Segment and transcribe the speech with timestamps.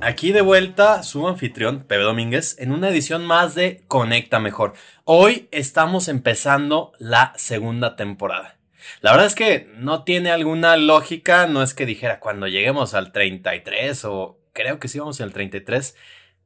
[0.00, 4.74] Aquí de vuelta su anfitrión, Pepe Domínguez, en una edición más de Conecta Mejor.
[5.04, 8.58] Hoy estamos empezando la segunda temporada.
[9.00, 13.10] La verdad es que no tiene alguna lógica, no es que dijera cuando lleguemos al
[13.10, 15.96] 33 o creo que sí vamos al 33,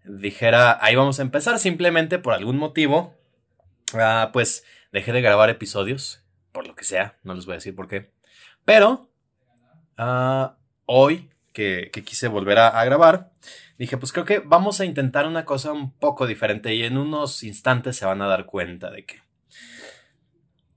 [0.05, 3.15] dijera ahí vamos a empezar, simplemente por algún motivo,
[3.95, 7.77] ah, pues dejé de grabar episodios, por lo que sea, no les voy a decir
[7.77, 8.13] por qué,
[8.65, 9.11] pero
[9.99, 13.31] ah, hoy que, quise volver a, grabar,
[13.79, 17.43] dije, pues creo que vamos a intentar una cosa un poco diferente y en unos
[17.43, 19.23] instantes se van a dar cuenta de que...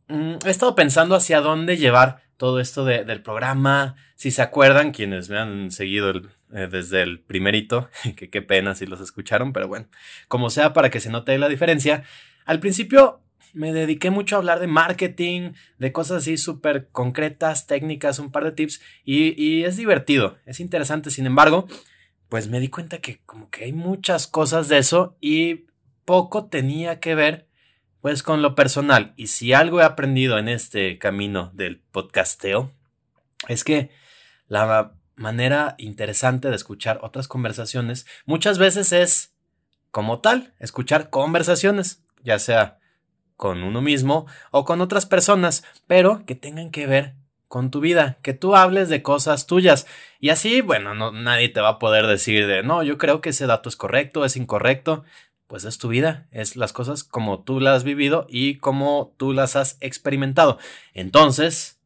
[0.08, 3.96] Mm, he estado pensando hacia dónde llevar todo esto del programa.
[4.16, 8.86] Si se acuerdan, quienes me han seguido eh, desde el primerito, que qué pena si
[8.86, 9.88] los escucharon, pero bueno,
[10.28, 12.04] como sea para que se note la diferencia.
[12.46, 13.22] Al principio
[13.54, 18.44] me dediqué mucho a hablar de marketing, de cosas así súper concretas, técnicas, un par
[18.44, 21.10] de tips y, es divertido, es interesante.
[21.12, 21.68] Sin embargo,
[22.30, 25.66] pues me di cuenta que como que hay muchas cosas de eso y
[26.06, 27.48] poco tenía que ver
[28.02, 29.14] pues con lo personal.
[29.16, 32.72] Y si algo he aprendido en este camino del podcasteo
[33.48, 33.90] es que
[34.48, 39.34] la manera interesante de escuchar otras conversaciones muchas veces es
[39.92, 42.80] como tal, escuchar conversaciones, ya sea
[43.38, 47.14] con uno mismo o con otras personas, pero que tengan que ver
[47.48, 49.88] con tu vida, que tú hables de cosas tuyas.
[50.20, 53.30] Y así, bueno, no, nadie te va a poder decir de, no, yo creo que
[53.30, 55.04] ese dato es correcto, es incorrecto.
[55.48, 59.32] Pues es tu vida, es las cosas como tú las has vivido y como tú
[59.32, 60.58] las has experimentado.
[60.96, 61.80] Entonces,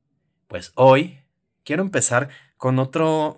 [0.47, 1.19] pues hoy
[1.65, 3.37] quiero empezar con otro...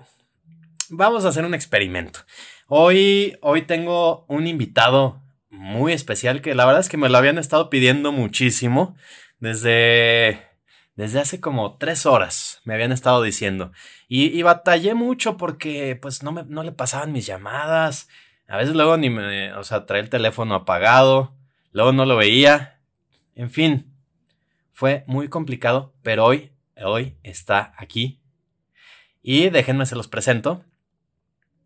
[0.89, 2.19] Vamos a hacer un experimento.
[2.67, 5.19] Hoy, hoy tengo un invitado
[5.51, 8.95] muy especial que la verdad es que me lo habían estado pidiendo muchísimo
[9.39, 10.41] desde,
[10.95, 13.71] desde hace como tres horas me habían estado diciendo.
[14.07, 18.09] Y, batallé mucho porque pues no, me, no le pasaban mis llamadas,
[18.47, 21.35] a veces luego ni me, o sea, traía el teléfono apagado,
[21.71, 22.79] luego no lo veía,
[23.35, 23.93] en fin,
[24.73, 26.51] fue muy complicado, pero hoy,
[26.83, 28.19] hoy está aquí.
[29.21, 30.65] Y déjenme se los presento,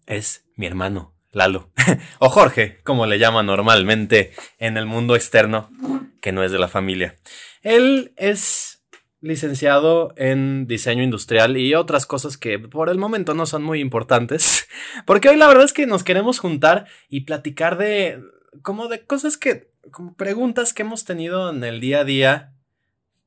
[0.06, 1.70] es mi hermano Lalo,
[2.20, 5.70] o Jorge, como le llama normalmente en el mundo externo,
[6.22, 7.18] que no es de la familia.
[7.62, 8.86] Él es
[9.20, 14.70] licenciado en diseño industrial y otras cosas que por el momento no son muy importantes,
[15.06, 18.24] porque hoy la verdad es que nos queremos juntar y platicar de
[18.62, 22.54] como de cosas que, como preguntas que hemos tenido en el día a día.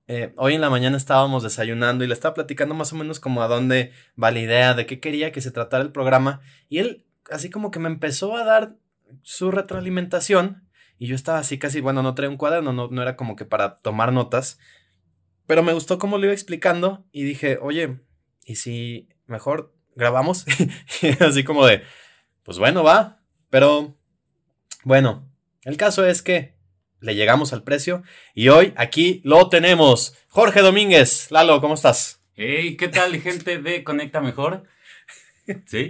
[0.07, 3.43] Eh, hoy en la mañana estábamos desayunando y le estaba platicando más o menos como
[3.43, 7.05] a dónde va la idea, de qué quería que se tratara el programa y él
[7.31, 8.77] así como que me empezó a dar
[9.23, 10.69] su retroalimentación
[10.99, 13.45] y yo estaba así casi, bueno, no traía un cuaderno, no, no era como que
[13.45, 14.59] para tomar notas,
[15.47, 18.01] pero me gustó cómo lo iba explicando y dije, oye,
[18.45, 20.45] ¿y si mejor grabamos?
[21.21, 21.83] así como de,
[22.43, 23.97] pues bueno, va, pero
[24.85, 25.31] bueno,
[25.63, 26.57] el caso es que
[27.01, 28.03] le llegamos al precio
[28.35, 30.17] y hoy aquí lo tenemos.
[30.29, 32.21] Jorge Domínguez, Lalo, ¿cómo estás?
[32.35, 34.65] Hey, ¿qué tal gente de Conecta Mejor?
[35.67, 35.89] ¿Sí?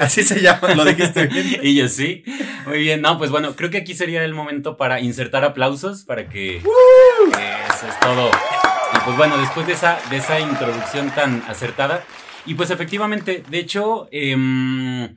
[0.00, 1.60] así se llama, lo dijiste bien.
[1.62, 2.24] y yo sí.
[2.66, 6.28] Muy bien, no, pues bueno, creo que aquí sería el momento para insertar aplausos para
[6.28, 8.30] que eso es todo.
[8.94, 12.04] Y pues bueno, después de esa, de esa introducción tan acertada,
[12.46, 15.16] y pues efectivamente, de hecho, em,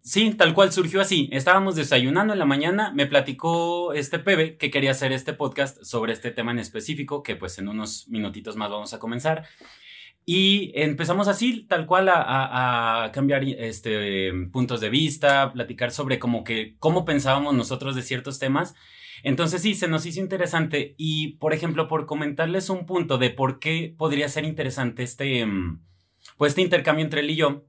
[0.00, 1.28] sí, tal cual surgió así.
[1.32, 6.12] Estábamos desayunando en la mañana, me platicó este Pebe que quería hacer este podcast sobre
[6.12, 9.44] este tema en específico, que pues en unos minutitos más vamos a comenzar.
[10.24, 16.76] Y empezamos así, tal cual, a, cambiar este, puntos de vista, platicar sobre como que
[16.78, 18.74] cómo pensábamos nosotros de ciertos temas.
[19.24, 20.94] Entonces sí, se nos hizo interesante.
[20.96, 25.82] Y, por ejemplo, por comentarles un punto de por qué podría ser interesante este, mm,
[26.36, 27.64] pues este intercambio entre él y yo.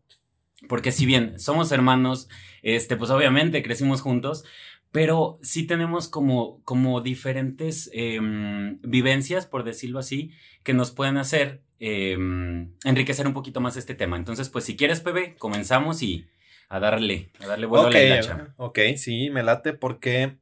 [0.70, 2.30] Porque si bien somos hermanos,
[2.62, 4.46] este, pues obviamente crecimos juntos,
[4.92, 10.32] pero sí tenemos como, como diferentes em, vivencias, por decirlo así,
[10.64, 14.18] que nos pueden hacer em, enriquecer un poquito más este tema.
[14.18, 16.28] Entonces, pues si quieres, Pepe, comenzamos y
[16.70, 20.38] a darle, a darle vuelo a la Ok, sí, me late porque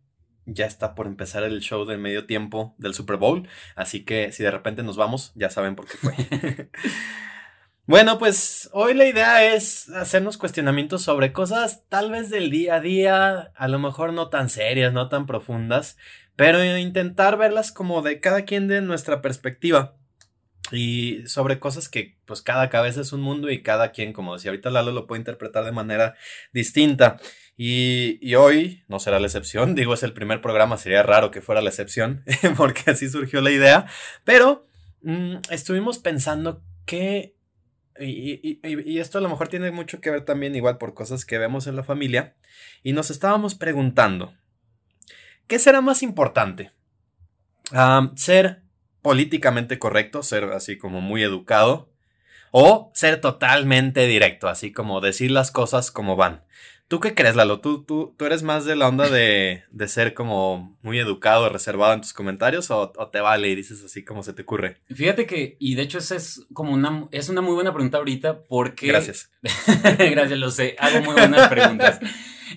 [0.45, 4.44] ya está por empezar el show del medio tiempo del Super Bowl, así que si
[4.44, 6.16] de repente nos vamos, ya saben por qué fue.
[7.88, 12.80] Bueno, pues hoy la idea es hacernos cuestionamientos sobre cosas tal vez del día a
[12.80, 15.98] día, a lo mejor no tan serias, no tan profundas,
[16.38, 19.98] pero intentar verlas como de cada quien de nuestra perspectiva
[20.71, 24.51] y sobre cosas que pues cada cabeza es un mundo y cada quien, como decía
[24.51, 26.15] ahorita Lalo, lo puede interpretar de manera
[26.53, 27.18] distinta.
[27.57, 31.62] Y, hoy no será la excepción, digo, es el primer programa, sería raro que fuera
[31.62, 32.23] la excepción,
[32.57, 33.85] porque así surgió la idea,
[34.23, 34.65] pero
[35.03, 37.35] mm, estuvimos pensando que,
[38.00, 41.38] y, y, esto a lo mejor tiene mucho que ver también igual por cosas que
[41.38, 42.35] vemos en la familia,
[42.81, 44.33] y nos estábamos preguntando,
[45.45, 46.71] ¿qué será más importante?
[47.73, 48.63] Ah, ¿Ser
[49.01, 51.89] políticamente correcto, ser así como muy educado,
[52.51, 56.44] o ser totalmente directo, así como decir las cosas como van.
[56.92, 57.62] ¿Tú qué crees, Lalo?
[57.62, 61.94] ¿Tú, tú, tú eres más de la onda de, de ser como muy educado, reservado
[61.94, 64.75] en tus comentarios o, o, te vale y dices así como se te ocurre?
[64.94, 68.44] Fíjate que, y de hecho esa es como una, es una muy buena pregunta ahorita
[68.44, 68.88] porque...
[68.88, 69.31] Gracias.
[69.97, 71.97] Gracias, lo sé, hago muy buenas preguntas.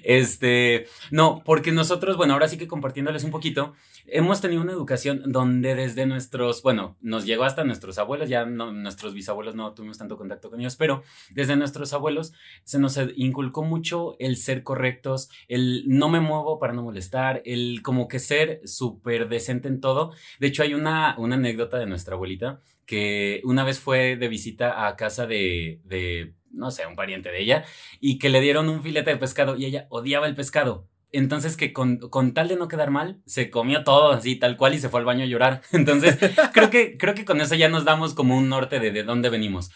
[0.02, 3.74] Este, no, porque nosotros, bueno, ahora sí que compartiéndoles un poquito,
[4.06, 8.72] hemos tenido una educación donde desde nuestros, bueno, nos llegó hasta nuestros abuelos, ya no,
[8.72, 12.32] nuestros bisabuelos no tuvimos tanto contacto con ellos, pero desde nuestros abuelos
[12.64, 17.80] se nos inculcó mucho el ser correctos, el no me muevo para no molestar, el
[17.82, 20.12] como que ser súper decente en todo.
[20.38, 24.86] De hecho, hay una, una anécdota de nuestra abuelita que una vez fue de visita
[24.86, 27.64] a casa de, de no sé, un pariente de ella,
[28.00, 30.88] y que le dieron un filete de pescado y ella odiaba el pescado.
[31.16, 34.74] Entonces que con, con, tal de no quedar mal, se comió todo así, tal cual,
[34.74, 35.62] y se fue al baño a llorar.
[35.72, 36.18] Entonces,
[36.52, 39.30] creo que, creo que con eso ya nos damos como un norte de, de dónde
[39.30, 39.70] venimos.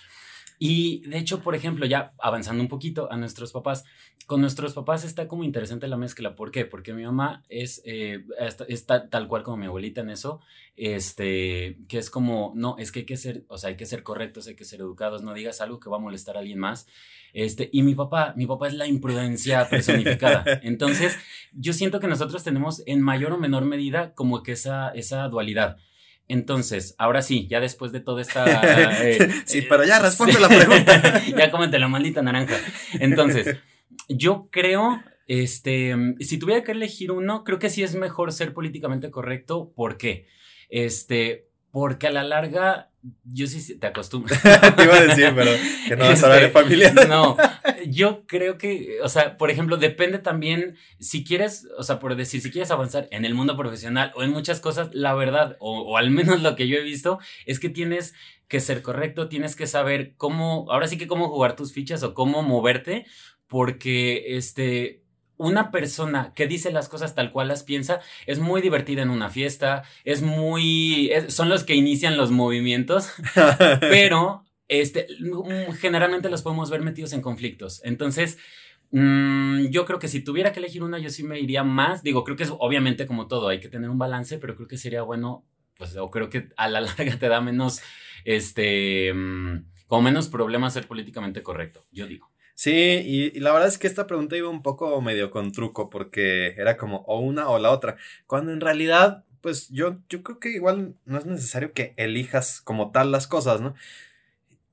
[0.58, 3.84] Y de hecho, por ejemplo, ya avanzando un poquito a nuestros papás,
[4.26, 6.34] con nuestros papás está como interesante la mezcla.
[6.34, 6.64] ¿Por qué?
[6.64, 8.24] Porque mi mamá es, eh,
[8.68, 10.40] está, tal cual como mi abuelita en eso,
[10.76, 14.02] este, que es como, no, es que hay que ser, o sea, hay que ser
[14.02, 16.86] correctos, hay que ser educados, no digas algo que va a molestar a alguien más.
[17.32, 20.44] Este, y mi papá, mi papá es la imprudencia personificada.
[20.62, 21.16] Entonces,
[21.52, 25.78] yo siento que nosotros tenemos en mayor o menor medida como que esa, esa dualidad.
[26.28, 28.44] Entonces, ahora sí, ya después de toda esta...
[29.02, 31.22] Eh, sí, pero ya responde la pregunta.
[31.36, 32.56] ya cómete la maldita naranja.
[33.00, 33.56] Entonces,
[34.08, 39.10] yo creo, este, si tuviera que elegir uno, creo que sí es mejor ser políticamente
[39.10, 39.72] correcto.
[39.74, 40.26] ¿Por qué?
[40.68, 42.90] Este, porque a la larga,
[43.24, 44.34] yo sí te acostumbro.
[44.76, 45.50] te iba a decir, pero
[45.86, 46.92] que no vas a hablar de este, familia.
[47.08, 47.36] no,
[47.86, 52.40] yo creo que, o sea, por ejemplo, depende también, si quieres, o sea, por decir,
[52.40, 55.96] si quieres avanzar en el mundo profesional o en muchas cosas, la verdad, o, o
[55.96, 58.14] al menos lo que yo he visto, es que tienes
[58.48, 62.14] que ser correcto, tienes que saber cómo, ahora sí que cómo jugar tus fichas o
[62.14, 63.06] cómo moverte,
[63.46, 65.02] porque, este,
[65.38, 69.30] una persona que dice las cosas tal cual las piensa es muy divertida en una
[69.30, 71.10] fiesta, es muy...
[71.28, 73.12] son los que inician los movimientos,
[73.80, 75.06] pero este,
[75.80, 77.80] generalmente los podemos ver metidos en conflictos.
[77.84, 78.38] Entonces,
[78.90, 82.02] mm, yo creo que si tuviera que elegir una, yo sí me iría más.
[82.02, 84.76] Digo, creo que es obviamente como todo, hay que tener un balance, pero creo que
[84.76, 85.46] sería bueno,
[85.76, 87.80] pues, o creo que a la larga te da menos,
[88.24, 92.30] este, mm, como menos problemas ser políticamente correcto, yo digo.
[92.58, 96.54] Sí, y, la verdad es que esta pregunta iba un poco medio con truco porque
[96.56, 97.96] era como o una o la otra,
[98.26, 102.90] cuando en realidad, pues yo, yo creo que igual no es necesario que elijas como
[102.90, 103.76] tal las cosas, ¿no?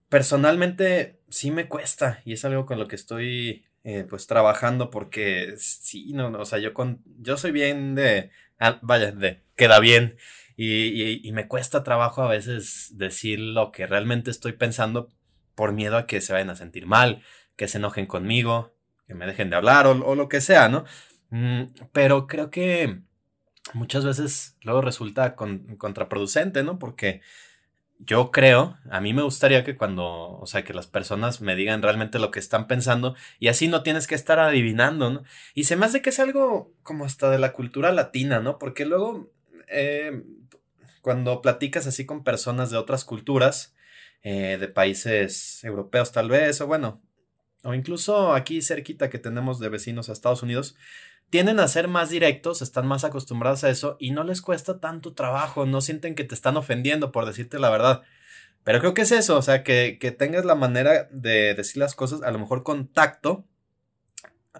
[0.09, 5.53] Personalmente sí me cuesta y es algo con lo que estoy eh, pues trabajando porque
[5.59, 10.17] sí, no, o sea, yo con, yo soy bien de, ah, vaya, de, queda bien.
[10.57, 15.11] Y, y, me cuesta trabajo a veces decir lo que realmente estoy pensando
[15.53, 17.21] por miedo a que se vayan a sentir mal,
[17.55, 18.73] que se enojen conmigo,
[19.07, 20.85] que me dejen de hablar o, lo que sea, ¿no?
[21.29, 23.01] Mm, pero creo que
[23.73, 26.79] muchas veces luego resulta contraproducente, ¿no?
[26.79, 27.21] Porque
[27.99, 31.81] yo creo, a mí me gustaría que cuando, o sea, que las personas me digan
[31.81, 35.23] realmente lo que están pensando y así no tienes que estar adivinando, ¿no?
[35.53, 38.59] Y se me hace que es algo como hasta de la cultura latina, ¿no?
[38.59, 39.31] Porque luego,
[39.69, 40.23] eh,
[41.01, 43.75] cuando platicas así con personas de otras culturas,
[44.23, 47.01] eh, de países europeos tal vez, o bueno,
[47.65, 50.75] o incluso aquí cerquita que tenemos de vecinos a Estados Unidos,
[51.29, 55.13] tienden a ser más directos, están más acostumbrados a eso y no les cuesta tanto
[55.13, 58.03] trabajo, no sienten que te están ofendiendo por decirte la verdad.
[58.63, 61.95] Pero creo que es eso, o sea, que, que tengas la manera de decir las
[61.95, 63.45] cosas, a lo mejor con tacto,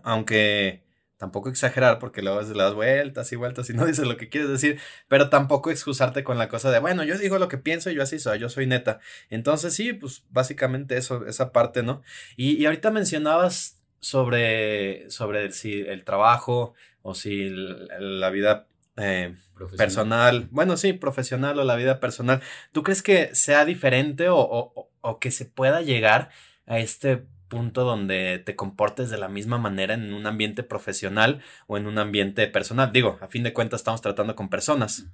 [0.03, 0.84] aunque
[1.17, 4.49] Tampoco exagerar porque luego le das vueltas y vueltas y no dices lo que quieres
[4.49, 7.95] decir, pero tampoco excusarte con la cosa de, bueno, yo digo lo que pienso y
[7.95, 8.99] yo así soy, yo soy neta.
[9.29, 12.01] Entonces sí, pues básicamente eso, esa parte, ¿no?
[12.35, 18.67] Y, y ahorita mencionabas sobre, sobre si el trabajo o si la vida
[18.97, 19.35] eh,
[19.77, 22.41] personal, bueno, sí, profesional o la vida personal.
[22.71, 26.29] ¿Tú crees que sea diferente o, o, o que se pueda llegar
[26.65, 31.77] a este punto donde te comportes de la misma manera en un ambiente profesional o
[31.77, 32.91] en un ambiente personal.
[32.91, 35.07] Digo, a fin de cuentas estamos tratando con personas.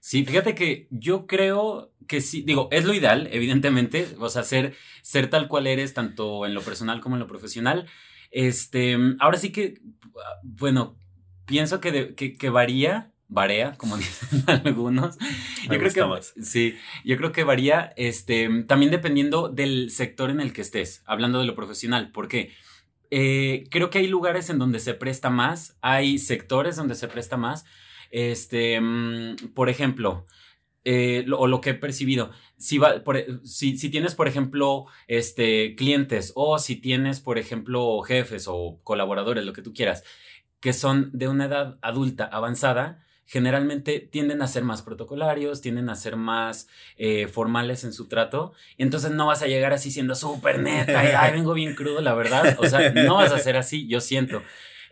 [0.00, 4.74] Sí, fíjate que yo creo que sí, digo, es lo ideal, evidentemente, o sea, ser,
[5.02, 7.86] ser tal cual eres, tanto en lo personal como en lo profesional.
[8.30, 9.80] Este, ahora sí que,
[10.42, 10.96] bueno,
[11.46, 15.16] pienso que, que, varía, varía, como dicen algunos.
[15.70, 20.52] yo creo que sí, yo creo que varía, este, también dependiendo del sector en el
[20.52, 22.52] que estés, hablando de lo profesional, porque
[23.10, 27.36] eh, creo que hay lugares en donde se presta más, hay sectores donde se presta
[27.36, 27.64] más.
[28.10, 30.24] Este, mm, por ejemplo,
[30.84, 33.02] eh, o lo que he percibido, si, va,
[33.44, 39.44] si, si, tienes, por ejemplo, este, clientes o si tienes, por ejemplo, jefes o colaboradores,
[39.44, 40.04] lo que tú quieras,
[40.60, 45.96] que son de una edad adulta avanzada, generalmente tienden a ser más protocolarios, tienden a
[45.96, 48.52] ser más eh, formales en su trato.
[48.78, 52.56] entonces no vas a llegar así siendo súper neta y vengo bien crudo, la verdad.
[52.58, 54.42] O sea, no vas a ser así, yo siento.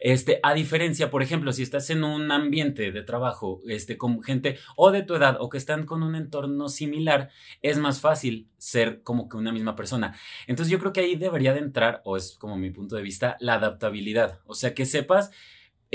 [0.05, 4.59] Este, a diferencia, por ejemplo, si estás en un ambiente de trabajo, este, con gente
[4.77, 7.31] o de tu edad o que están con un entorno similar,
[7.63, 10.15] es más fácil ser como que una misma persona.
[10.47, 13.39] Entonces yo creo que ahí debería de entrar, o es como mi punto de vista,
[13.41, 14.41] la adaptabilidad.
[14.45, 15.31] O sea, que sepas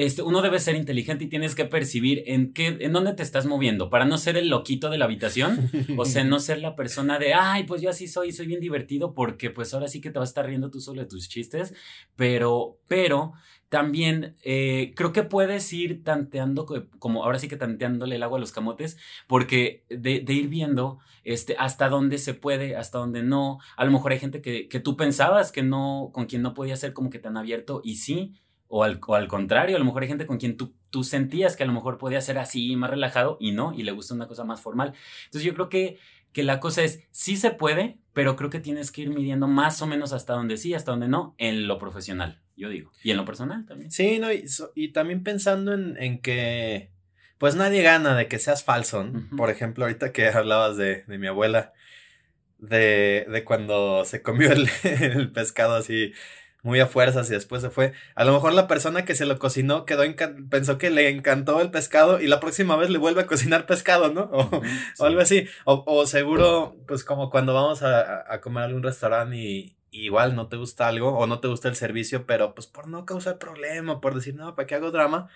[0.05, 3.45] este, uno debe ser inteligente y tienes que percibir en qué, en dónde te estás
[3.45, 7.19] moviendo para no ser el loquito de la habitación, o sea, no ser la persona
[7.19, 10.19] de, ay, pues yo así soy, soy bien divertido porque pues ahora sí que te
[10.19, 11.73] vas a estar riendo tú solo de tus chistes,
[12.15, 13.33] pero, pero
[13.67, 16.65] también eh, creo que puedes ir tanteando,
[16.97, 21.57] como ahora sí que tanteándole el agua a los camotes, porque de, ir viendo este,
[21.59, 23.59] hasta dónde se puede, hasta dónde no.
[23.75, 26.77] A lo mejor hay gente que, que tú pensabas que no, con quien no podía
[26.77, 28.33] ser como que tan abierto y sí,
[28.69, 31.63] o al, al, contrario, a lo mejor hay gente con quien tú, tú sentías que
[31.63, 34.43] a lo mejor podía ser así, más relajado, y no, y le gusta una cosa
[34.43, 34.93] más formal.
[35.25, 35.97] Entonces yo creo que,
[36.31, 39.81] que la cosa es, sí se puede, pero creo que tienes que ir midiendo más
[39.81, 42.91] o menos hasta donde sí, hasta donde no, en lo profesional, yo digo.
[43.03, 43.89] Y en lo personal también.
[43.89, 46.91] Sí, no, y, también pensando en, en, que,
[47.39, 49.03] pues nadie gana de que seas falso.
[49.35, 51.73] Por ejemplo, ahorita que hablabas de, de mi abuela,
[52.59, 56.13] de, de, cuando se comió el, el pescado así
[56.61, 57.93] muy a fuerzas y después se fue.
[58.15, 60.03] A lo mejor la persona que se lo cocinó quedó
[60.49, 64.11] pensó que le encantó el pescado y la próxima vez le vuelve a cocinar pescado,
[64.11, 64.29] ¿no?
[64.99, 65.47] O, algo así.
[65.65, 70.47] O, seguro, pues como cuando vamos a, a comer a algún restaurante y, igual no
[70.47, 74.01] te gusta algo o no te gusta el servicio, pero pues por no causar problema,
[74.01, 75.29] por decir, no, ¿para qué hago drama?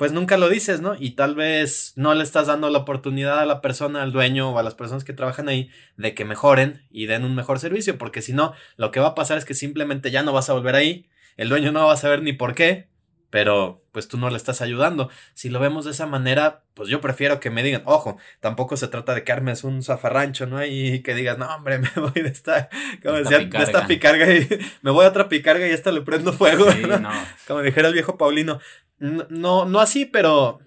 [0.00, 0.94] Pues nunca lo dices, ¿no?
[0.98, 4.58] Y tal vez no le estás dando la oportunidad a la persona, al dueño o
[4.58, 8.22] a las personas que trabajan ahí de que mejoren y den un mejor servicio, porque
[8.22, 10.74] si no, lo que va a pasar es que simplemente ya no vas a volver
[10.74, 12.88] ahí, el dueño no va a saber ni por qué,
[13.28, 15.10] pero pues tú no le estás ayudando.
[15.34, 18.88] Si lo vemos de esa manera, pues yo prefiero que me digan, ojo, tampoco se
[18.88, 20.64] trata de que armes un zafarrancho, ¿no?
[20.64, 22.70] Y que digas, no, hombre, me voy de esta,
[23.02, 24.48] como decía, de esta picarga y
[24.82, 26.64] me voy a otra picarga y esta le prendo fuego,
[27.46, 28.60] Como dijera el viejo Paulino.
[29.00, 30.60] No, no así, pero.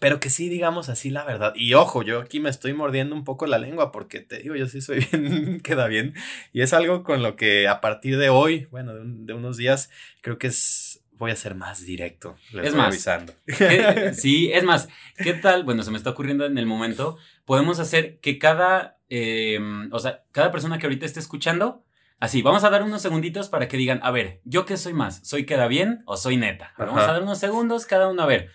[0.00, 1.54] Pero que sí, digamos así la verdad.
[1.56, 4.66] Y ojo, yo aquí me estoy mordiendo un poco la lengua porque te digo, yo
[4.66, 6.14] sí soy bien, queda bien.
[6.52, 10.36] Y es algo con lo que a partir de hoy, bueno, de, unos días, creo
[10.36, 12.36] que es voy a ser más directo.
[12.52, 13.34] Les es más, avisando.
[14.14, 15.64] sí, es más, ¿qué tal?
[15.64, 17.16] Bueno, se me está ocurriendo en el momento.
[17.44, 21.84] Podemos hacer que cada, em, o sea, cada persona que ahorita esté escuchando
[22.20, 25.20] Así, vamos a dar unos segunditos para que digan, a ver, ¿yo qué soy más?
[25.26, 26.72] ¿Soy queda bien o soy neta?
[26.78, 28.50] Vamos a dar unos segundos cada uno a ver.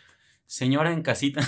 [0.46, 1.42] Señora en casita.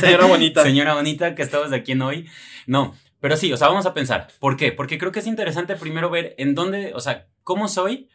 [0.00, 0.62] Señora bonita.
[0.64, 2.28] Señora bonita que estabas aquí en hoy.
[2.66, 4.28] No, pero sí, o sea, vamos a pensar.
[4.40, 4.72] ¿Por qué?
[4.72, 8.08] Porque creo que es interesante primero ver en dónde, o sea, cómo soy,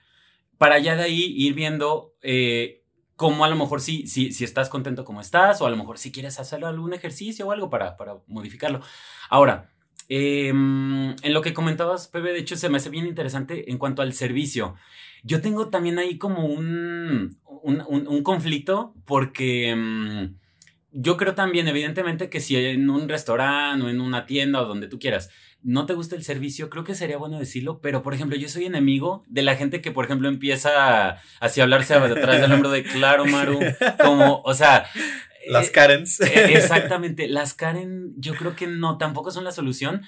[0.57, 2.83] para ya de ahí ir viendo eh,
[3.15, 5.99] cómo a lo mejor sí, sí, si estás contento como estás, o a lo mejor
[5.99, 8.81] si quieres hacer algún ejercicio o algo para, para modificarlo.
[9.29, 9.71] Ahora,
[10.07, 14.01] Em, en lo que comentabas, Pepe, de hecho se me hace bien interesante en cuanto
[14.01, 14.75] al servicio.
[15.23, 20.35] Yo tengo también ahí como un, un, conflicto porque em,
[20.91, 24.87] yo creo también, evidentemente, que si en un restaurante o en una tienda o donde
[24.87, 25.29] tú quieras,
[25.65, 28.65] no te gusta el servicio, creo que sería bueno decirlo, pero por ejemplo, yo soy
[28.65, 32.83] enemigo de la gente que, por ejemplo, empieza así a hablarse detrás del hombro de
[32.83, 33.59] claro, Maru,
[33.99, 34.85] como, o sea,
[35.47, 36.19] las eh, Karens.
[36.21, 40.01] Eh, exactamente, las Karen yo creo que no, tampoco son la solución.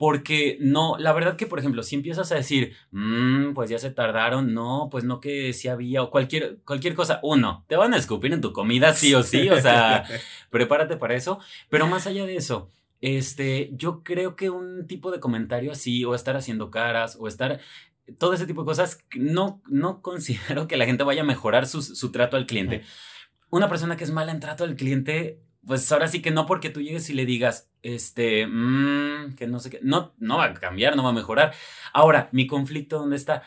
[0.00, 3.90] Porque no, la verdad que, por ejemplo, si empiezas a decir, mmm, pues ya se
[3.90, 7.98] tardaron, no, pues no que sí había, o cualquier, cualquier cosa, uno, te van a
[7.98, 10.06] escupir en tu comida sí o sí, o sea,
[10.50, 11.38] prepárate para eso.
[11.68, 12.70] Pero más allá de eso,
[13.02, 17.60] este, yo creo que un tipo de comentario así, o estar haciendo caras, o estar,
[18.18, 21.82] todo ese tipo de cosas, no, no considero que la gente vaya a mejorar su,
[21.82, 22.84] su trato al cliente
[23.50, 26.70] una persona que es mala en trato al cliente, pues ahora sí que no porque
[26.70, 30.54] tú llegues y le digas, este, mmm, que no sé qué, no, no va a
[30.54, 31.52] cambiar, no va a mejorar.
[31.92, 33.42] Ahora, mi conflicto, ¿dónde está?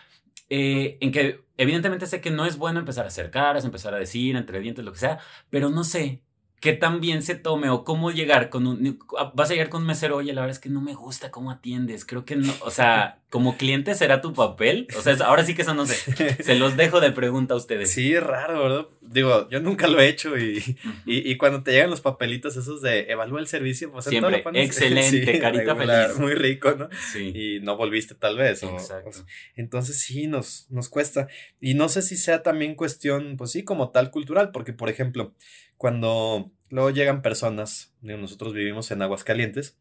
[0.50, 4.00] Eh, en que evidentemente sé que no es bueno empezar a hacer caras, empezar a
[4.00, 5.20] decir entre dientes, lo que sea,
[5.50, 6.22] pero no sé,
[6.64, 8.98] que también se tome o cómo llegar con un...
[9.34, 11.52] Vas a llegar con un mesero, oye, la verdad es que no me gusta cómo
[11.52, 15.56] atiendes, creo que no, o sea, como cliente será tu papel, o sea, ahora sí
[15.56, 17.92] que eso no sé, se los dejo de pregunta a ustedes.
[17.92, 18.88] Sí, es raro, ¿verdad?
[19.02, 23.12] Digo, yo nunca lo he hecho y, y, cuando te llegan los papelitos esos de
[23.12, 26.18] evalúa el servicio, pues siempre, excelente, carita feliz.
[26.18, 26.88] Muy rico, ¿no?
[27.12, 27.34] Sí.
[27.36, 28.64] Y no volviste tal vez.
[28.64, 29.26] Exacto.
[29.58, 31.28] entonces sí, nos, nos cuesta.
[31.60, 35.34] Y no sé si sea también cuestión, pues sí, como tal cultural, porque por ejemplo,
[35.84, 39.76] cuando luego llegan personas, nosotros vivimos en Aguascalientes,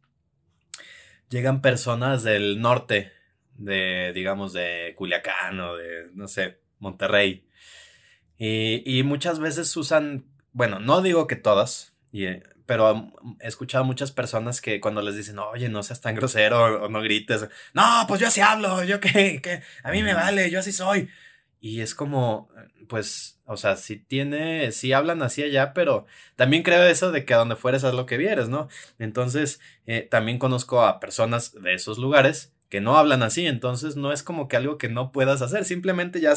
[1.29, 3.13] llegan personas del norte,
[3.55, 7.47] de, digamos, de Culiacán o de, no sé, Monterrey.
[8.37, 14.61] Y, muchas veces usan, bueno, no digo que todas, eh, pero he escuchado muchas personas
[14.61, 18.27] que cuando les dicen, oye, no seas tan grosero o, no grites, no, pues yo
[18.27, 21.09] así hablo, yo que, que a mí me vale, yo así soy.
[21.65, 22.49] Y es como,
[22.89, 27.35] pues, o sea, si tiene, si hablan así allá, pero también creo eso de que
[27.35, 28.69] a donde fueres haz lo que vieres, ¿no?
[28.99, 34.13] Entonces, eh, también conozco a personas de esos lugares que no hablan así, entonces no
[34.13, 36.35] es como que algo que no puedas hacer, simplemente ya,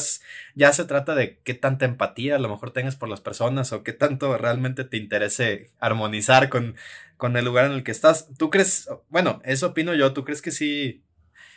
[0.54, 3.82] ya se trata de qué tanta empatía a lo mejor tengas por las personas o
[3.82, 6.76] qué tanto realmente te interese armonizar con,
[7.16, 8.28] con el lugar en el que estás.
[8.38, 11.02] ¿Tú crees, bueno, eso opino yo, ¿tú crees que sí,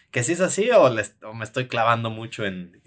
[0.09, 2.81] que sí es así o, o me estoy clavando mucho en...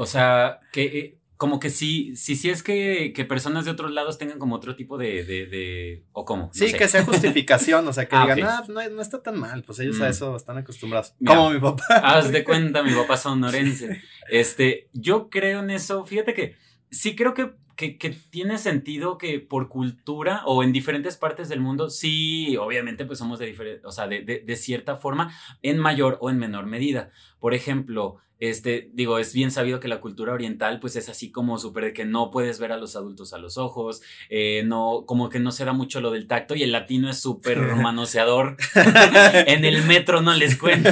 [0.00, 3.90] O sea, que eh, como que sí, sí, sí es que, que, personas de otros
[3.90, 6.48] lados tengan como otro tipo de, de, de o cómo.
[6.54, 9.62] sí, que sea justificación, o sea, que ah, digan, ah, no, no, está tan mal,
[9.62, 10.10] pues ellos a mm.
[10.10, 11.14] eso están acostumbrados.
[11.26, 11.84] como mi papá.
[12.02, 14.02] Haz de cuenta, mi papá sonorense.
[14.30, 16.54] Este, yo creo en eso, fíjate que
[16.90, 21.60] sí creo que, que, que, tiene sentido que por cultura o en diferentes partes del
[21.60, 25.32] mundo, sí, obviamente pues somos de diferente, o sea, de, de, de cierta forma,
[25.62, 27.10] en mayor o en menor medida.
[27.38, 31.58] Por ejemplo, este, digo, es bien sabido que la cultura oriental, pues es así como
[31.58, 35.28] súper de que no puedes ver a los adultos a los ojos, eh, no, como
[35.28, 38.56] que no se da mucho lo del tacto y el latino es súper manoseador.
[39.46, 40.90] en el metro no les cuento.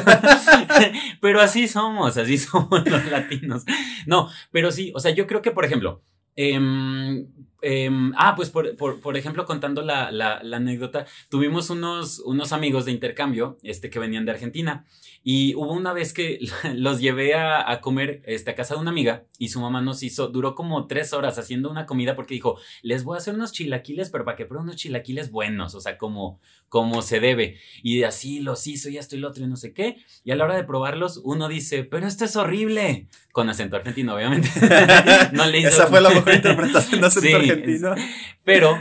[1.22, 3.64] pero así somos, así somos los latinos.
[4.06, 6.02] No, pero sí, o sea, yo creo que, por ejemplo,
[6.40, 7.26] em,
[7.62, 12.92] em, ah, pues por, por, ejemplo, contando la, la, anécdota, tuvimos unos, unos amigos de
[12.92, 14.86] intercambio este, que venían de Argentina
[15.24, 16.38] y hubo una vez que
[16.76, 20.28] los llevé a, comer este, a casa de una amiga y su mamá nos hizo,
[20.28, 24.10] duró como tres horas haciendo una comida porque dijo, les voy a hacer unos chilaquiles,
[24.10, 27.58] pero para que prueben unos chilaquiles buenos, o sea, como, como se debe.
[27.82, 29.96] Y así los hizo y esto y lo otro y no sé qué.
[30.24, 33.08] Y a la hora de probarlos, uno dice, pero esto es horrible.
[33.38, 34.50] Con acento argentino, obviamente.
[35.32, 35.68] no le hizo...
[35.68, 37.94] Esa fue la mejor interpretación de acento argentino.
[38.42, 38.76] pero,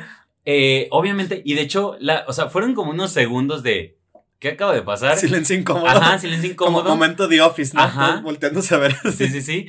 [0.46, 4.00] eh, obviamente, y de hecho, la, o sea, fueron como unos segundos de
[4.40, 5.16] ¿Qué acaba de pasar?
[5.16, 5.86] Silencio incómodo.
[5.86, 6.86] Ajá, silencio incómodo.
[6.86, 7.84] Como momento de office, ¿no?
[7.84, 8.22] Ajá.
[8.22, 8.96] volteándose a ver.
[9.16, 9.68] Sí, sí, sí.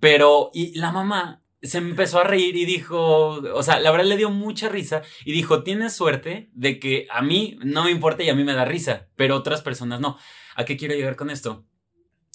[0.00, 4.16] Pero, y la mamá se empezó a reír y dijo, o sea, la verdad le
[4.16, 8.30] dio mucha risa y dijo, tienes suerte de que a mí no me importa y
[8.30, 10.18] a mí me da risa, pero otras personas no.
[10.56, 11.64] ¿A qué quiero llegar con esto?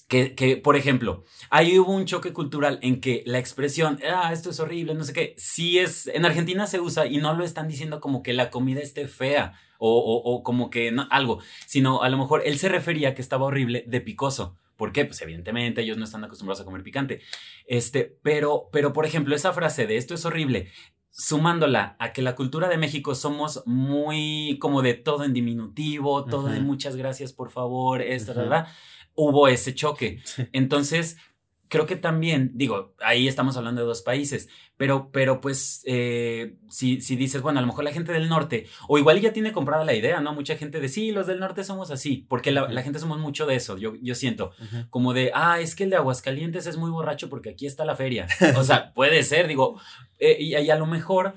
[0.09, 4.49] Que, que, por ejemplo, ahí hubo un choque cultural en que la expresión, ah, esto
[4.49, 7.67] es horrible, no sé qué, sí es, en Argentina se usa y no lo están
[7.67, 12.09] diciendo como que la comida esté fea o, o, como que no, algo, sino a
[12.09, 14.57] lo mejor él se refería que estaba horrible de picoso.
[14.75, 15.05] ¿Por qué?
[15.05, 17.21] Pues evidentemente ellos no están acostumbrados a comer picante.
[17.67, 20.69] Este, pero, pero por ejemplo, esa frase de esto es horrible,
[21.11, 26.47] sumándola a que la cultura de México somos muy como de todo en diminutivo, todo
[26.47, 28.67] de muchas gracias, por favor, esto, ¿verdad?
[29.21, 30.21] Hubo ese choque.
[30.53, 31.17] Entonces,
[31.69, 36.99] creo que también, digo, ahí estamos hablando de dos países, pero, pero pues, eh, si,
[36.99, 39.86] si dices, bueno, a lo mejor la gente del norte, o igual ya tiene comprada
[39.86, 40.34] la idea, ¿no?
[40.34, 43.45] Mucha gente de, sí, los del norte somos así, porque la, la gente somos mucho
[43.45, 44.51] de eso, yo, yo siento,
[44.89, 47.95] como de, ah, es que el de Aguascalientes es muy borracho porque aquí está la
[47.95, 48.27] feria.
[48.58, 49.79] o sea, puede ser, digo,
[50.17, 51.36] eh, y, y a lo mejor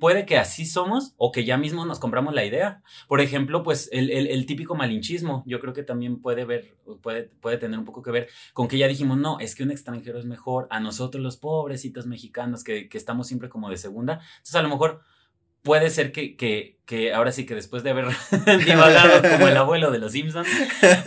[0.00, 2.82] puede que así somos o que ya mismo nos compramos la idea.
[3.06, 7.78] Por ejemplo, pues el, típico malinchismo, yo creo que también puede ver, puede, puede tener
[7.78, 10.66] un poco que ver con que ya dijimos, no, es que un extranjero es mejor
[10.70, 14.14] a nosotros los pobrecitos mexicanos que, estamos siempre como de segunda.
[14.14, 15.00] Entonces a lo mejor
[15.62, 18.06] puede ser que, que, que ahora sí que después de haber
[18.66, 20.48] divagado como el abuelo de los Simpsons,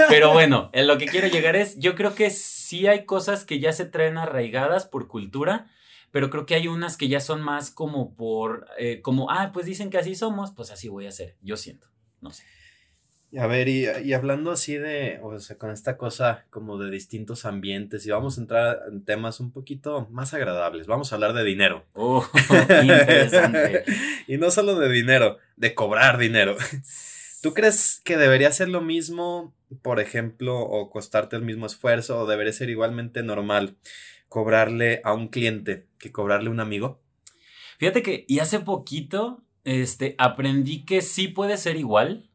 [0.08, 3.60] pero bueno, en lo que quiero llegar es, yo creo que sí hay cosas que
[3.60, 5.68] ya se traen arraigadas por cultura
[6.16, 9.66] pero creo que hay unas que ya son más como por, eh, como, ah, pues
[9.66, 11.90] dicen que así somos, pues así voy a ser, yo siento,
[12.22, 12.44] no sé.
[13.38, 18.06] A ver, y, hablando así de, o sea, con esta cosa como de distintos ambientes,
[18.06, 20.88] y vamos a entrar en temas un poquito más agradables.
[20.88, 21.86] Vamos a hablar de dinero.
[21.92, 22.26] Oh,
[22.82, 23.84] interesante.
[24.26, 26.56] y no solo de dinero, de cobrar dinero.
[27.42, 32.26] ¿Tú crees que debería ser lo mismo, por ejemplo, o costarte el mismo esfuerzo, o
[32.26, 33.76] debería ser igualmente normal
[34.30, 37.02] cobrarle a un cliente que cobrarle a un amigo?
[37.78, 42.30] Fíjate que, y hace poquito, este, aprendí que sí puede ser igual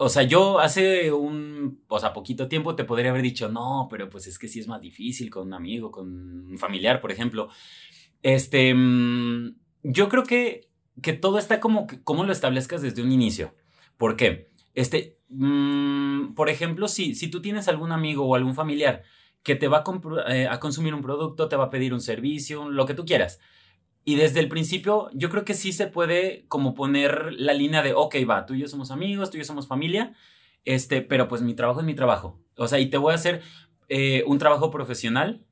[0.00, 4.08] o sea, yo hace un, o sea, poquito tiempo te podría haber dicho, no, pero
[4.08, 7.48] pues es que sí es más difícil con un amigo, con un familiar, por ejemplo.
[8.22, 10.68] Este, mm, yo creo que,
[11.02, 13.56] que todo está como, como lo establezcas desde un inicio.
[13.96, 14.50] ¿Por qué?
[14.74, 19.02] Este, mm, por ejemplo, si, si tú tienes algún amigo o algún familiar
[19.42, 22.68] que te va a, eh, a consumir un producto, te va a pedir un servicio,
[22.68, 23.38] lo que tú quieras
[24.08, 27.92] y desde el principio, yo creo que sí se puede como poner la línea de,
[27.92, 30.14] ok, va, tú y yo somos amigos, tú y yo somos familia,
[30.64, 32.40] este, pero pues mi trabajo es mi trabajo.
[32.56, 33.42] O sea, y te voy a hacer
[33.90, 35.44] eh, un trabajo profesional,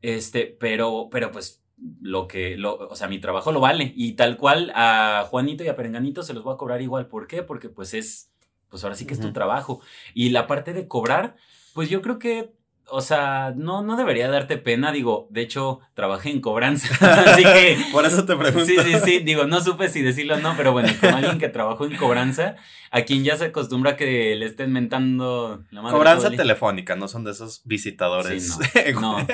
[0.00, 1.62] este, pero, pero pues
[2.00, 3.92] lo que, lo, o sea, mi trabajo lo vale.
[3.94, 7.08] Y tal cual a Juanito y a Perenganito se los voy a cobrar igual.
[7.08, 7.42] ¿Por qué?
[7.42, 8.32] Porque pues es,
[8.70, 9.82] pues ahora sí que es tu trabajo.
[10.14, 11.36] Y la parte de cobrar,
[11.74, 12.54] pues yo creo que
[12.90, 16.88] o sea, no, no debería darte pena, digo, de hecho, trabajé en cobranza,
[17.26, 17.78] así que...
[17.92, 18.66] Por eso te pregunto.
[18.66, 21.48] Sí, sí, sí, digo, no supe si decirlo o no, pero bueno, como alguien que
[21.48, 22.56] trabajó en cobranza,
[22.90, 27.24] a quien ya se acostumbra que le estén mentando la madre Cobranza telefónica, no son
[27.24, 28.54] de esos visitadores.
[28.54, 29.26] Sí, no, no,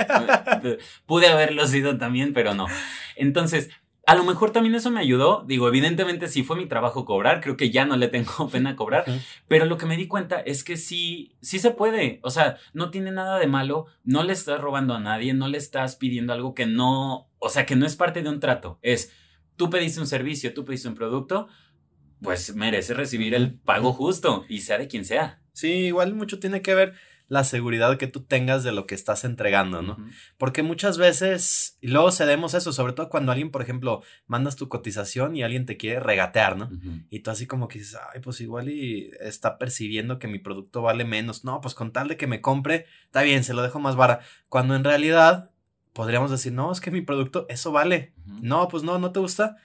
[1.07, 2.67] pude haberlo sido también, pero no.
[3.17, 3.71] Entonces,
[4.07, 5.45] a lo mejor también eso me ayudó.
[5.47, 9.05] Digo, evidentemente sí fue mi trabajo cobrar, creo que ya no le tengo pena cobrar,
[9.49, 12.21] pero lo que me di cuenta es que sí, sí se puede.
[12.23, 15.59] O sea, no tiene nada de malo, no le estás robando a nadie, no le
[15.59, 18.79] estás pidiendo algo que no, o sea, que no es parte de un trato.
[18.83, 19.13] Es,
[19.57, 21.49] tú pediste un servicio, tú pediste un producto,
[22.21, 25.41] pues mereces recibir el pago justo y sea de quien sea.
[25.53, 26.95] Sí, igual mucho tiene que ver
[27.29, 29.97] la seguridad que tú tengas de lo que estás entregando, ¿no?
[30.37, 34.69] Porque muchas veces, y luego cedemos eso, sobre todo cuando alguien, por ejemplo, mandas tu
[34.69, 36.71] cotización y alguien te quiere regatear, ¿no?
[37.11, 40.83] Y tú así como que dices, ay, pues igual y está percibiendo que mi producto
[40.83, 41.45] vale menos.
[41.45, 44.21] No, pues con tal de que me compre, está bien, se lo dejo más vara.
[44.49, 45.51] Cuando en realidad
[45.93, 48.13] podríamos decir, no, es que mi producto, eso vale.
[48.27, 49.57] No, pues no, no te gusta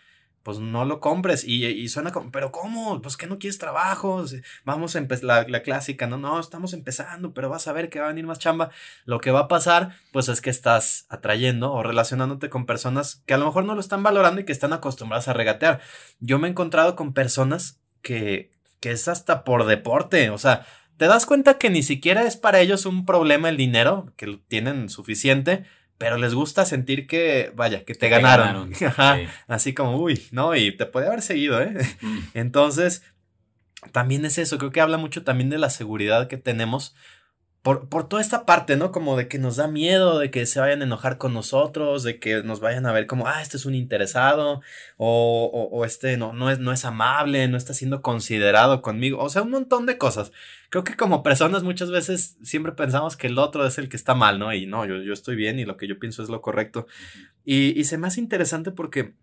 [0.44, 1.44] pues no lo compres.
[1.46, 3.02] Y, suena como, pero ¿cómo?
[3.02, 4.24] Pues que no quieres trabajo.
[4.66, 8.06] Vamos a empezar la, clásica, no, no, estamos empezando, pero vas a ver que va
[8.06, 8.70] a venir más chamba.
[9.06, 13.34] Lo que va a pasar, pues es que estás atrayendo o relacionándote con personas que
[13.34, 15.82] a lo mejor no lo están valorando y que están acostumbradas a regatear.
[16.20, 20.66] Yo me he encontrado con personas que, que es hasta por deporte, o sea,
[21.00, 24.90] te das cuenta que ni siquiera es para ellos un problema el dinero, que tienen
[24.90, 25.64] suficiente,
[26.00, 28.72] pero les gusta sentir que, vaya, que te, ganaron.
[29.48, 31.74] Así como, uy, no, y te puede haber seguido, ¿eh?
[32.02, 32.20] Mm.
[32.36, 33.04] Entonces,
[33.92, 36.96] también es eso, creo que habla mucho también de la seguridad que tenemos
[37.62, 38.92] por, por, toda esta parte, ¿no?
[38.92, 42.20] Como de que nos da miedo, de que se vayan a enojar con nosotros, de
[42.20, 44.62] que nos vayan a ver como, ah, este es un interesado,
[44.98, 49.20] o, o, o, este no, no, es, no es amable, no está siendo considerado conmigo,
[49.22, 50.32] o sea, un montón de cosas.
[50.70, 54.16] Creo que como personas muchas veces siempre pensamos que el otro es el que está
[54.16, 54.54] mal, ¿no?
[54.54, 56.88] Y no, yo, yo estoy bien y lo que yo pienso es lo correcto.
[57.44, 59.16] y, y se me hace interesante porque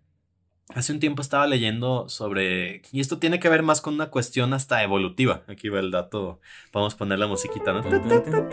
[0.75, 4.53] Hace un tiempo estaba leyendo sobre, y esto tiene que ver más con una cuestión
[4.53, 5.43] hasta evolutiva.
[5.47, 6.41] Aquí va el dato,
[6.73, 7.83] vamos a poner la musiquita, ¿no?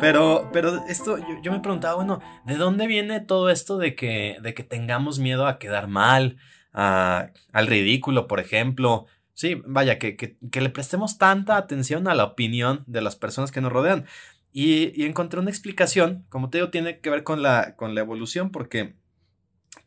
[0.00, 4.54] Pero, pero esto, yo, me preguntaba, bueno, ¿de dónde viene todo esto de que, de
[4.54, 6.36] que tengamos miedo a quedar mal,
[6.72, 9.06] a, al ridículo, por ejemplo?
[9.34, 13.50] Sí, vaya, que, que, que, le prestemos tanta atención a la opinión de las personas
[13.50, 14.06] que nos rodean.
[14.52, 18.00] Y, y encontré una explicación, como te digo, tiene que ver con la, con la
[18.00, 18.94] evolución, porque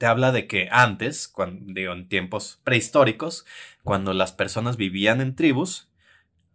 [0.02, 3.46] te habla de que antes, cuando, digo, en tiempos prehistóricos,
[3.84, 5.92] cuando las personas vivían en tribus,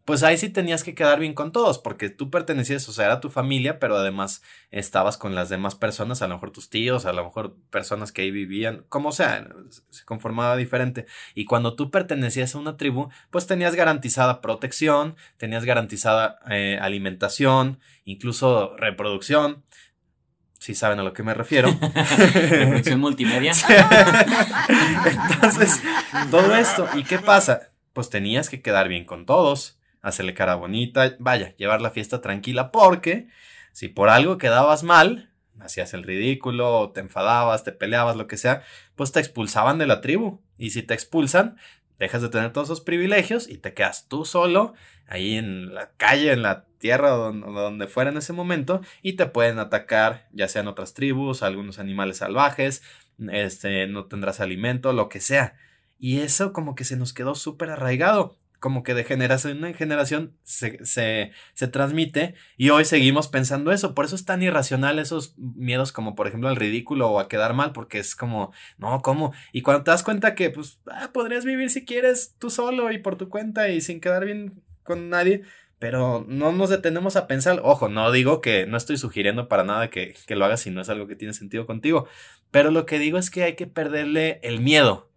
[0.04, 3.20] pues ahí sí tenías que quedar bien con todos, porque tú pertenecías, o sea, era
[3.20, 7.12] tu familia, pero además estabas con las demás personas, a lo mejor tus tíos, a
[7.12, 9.46] lo mejor personas que ahí vivían, como sea,
[9.90, 11.06] se conformaba diferente.
[11.36, 17.78] Y cuando tú pertenecías a una tribu, pues tenías garantizada protección, tenías garantizada eh, alimentación,
[18.04, 19.62] incluso reproducción
[20.58, 21.68] si saben a lo que me refiero.
[22.34, 23.52] Reproducción multimedia.
[25.06, 25.82] Entonces,
[26.30, 26.88] todo esto.
[26.94, 27.70] ¿Y qué pasa?
[27.92, 32.70] Pues tenías que quedar bien con todos, hacerle cara bonita, vaya, llevar la fiesta tranquila,
[32.70, 33.28] porque
[33.72, 38.62] si por algo quedabas mal, hacías el ridículo, te enfadabas, te peleabas, lo que sea,
[38.94, 40.40] pues te expulsaban de la tribu.
[40.58, 41.56] Y si te expulsan,
[41.98, 44.74] dejas de tener todos esos privilegios y te quedas tú solo
[45.08, 49.26] ahí en la calle, en la tierra donde, donde fuera en ese momento y te
[49.26, 52.82] pueden atacar ya sean otras tribus, algunos animales salvajes,
[53.30, 55.56] este, no tendrás alimento, lo que sea.
[55.98, 58.36] Y eso como que se nos quedó súper arraigado.
[58.60, 63.94] Como que de generación en generación se, se, se, transmite y hoy seguimos pensando eso.
[63.94, 67.54] Por eso es tan irracional esos miedos como por ejemplo al ridículo o a quedar
[67.54, 69.32] mal, porque es como, no, ¿cómo?
[69.52, 72.98] Y cuando te das cuenta que pues ah, podrías vivir si quieres tú solo y
[72.98, 75.42] por tu cuenta y sin quedar bien con nadie,
[75.78, 79.90] pero no nos detenemos a pensar, ojo, no digo que no estoy sugiriendo para nada
[79.90, 82.06] que, que lo hagas si no es algo que tiene sentido contigo,
[82.50, 85.10] pero lo que digo es que hay que perderle el miedo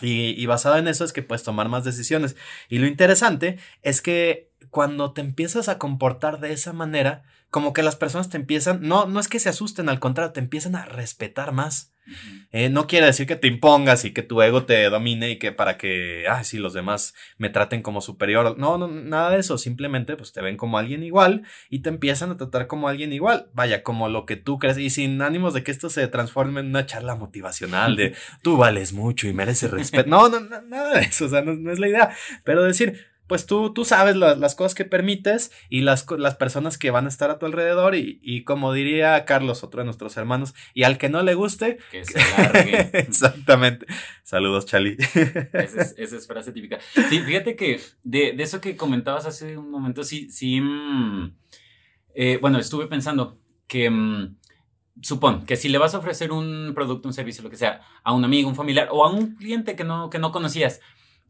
[0.00, 2.36] y, basado en eso es que puedes tomar más decisiones.
[2.68, 7.82] Y lo interesante es que cuando te empiezas a comportar de esa manera, como que
[7.82, 10.84] las personas te empiezan, no, no es que se asusten, al contrario, te empiezan a
[10.84, 11.92] respetar más.
[12.50, 15.52] Eh, no quiere decir que te impongas y que tu ego te domine y que
[15.52, 18.58] para que, ay, sí, los demás me traten como superior.
[18.58, 19.58] No, no, nada de eso.
[19.58, 23.48] Simplemente, pues te ven como alguien igual y te empiezan a tratar como alguien igual.
[23.52, 26.66] Vaya, como lo que tú crees y sin ánimos de que esto se transforme en
[26.66, 30.10] una charla motivacional de tú vales mucho y mereces respeto.
[30.10, 31.26] No, no, nada de eso.
[31.26, 32.10] O sea, no es la idea.
[32.42, 36.90] Pero decir, pues tú, tú sabes las cosas que permites y las, las, personas que
[36.90, 40.52] van a estar a tu alrededor y, y, como diría Carlos, otro de nuestros hermanos,
[40.74, 41.78] y al que no le guste...
[41.92, 42.90] Que se largue.
[42.98, 43.86] Exactamente.
[44.24, 44.96] Saludos, Chali.
[44.98, 46.80] esa, es, frase típica.
[47.08, 51.32] Sí, fíjate que de, de, eso que comentabas hace un momento, sí, sí, mm,
[52.16, 53.38] eh, bueno, estuve pensando
[53.68, 53.90] que...
[53.90, 54.38] Mm,
[55.02, 58.12] supón que si le vas a ofrecer un producto, un servicio, lo que sea, a
[58.12, 60.80] un amigo, un familiar o a un cliente que no, que no conocías,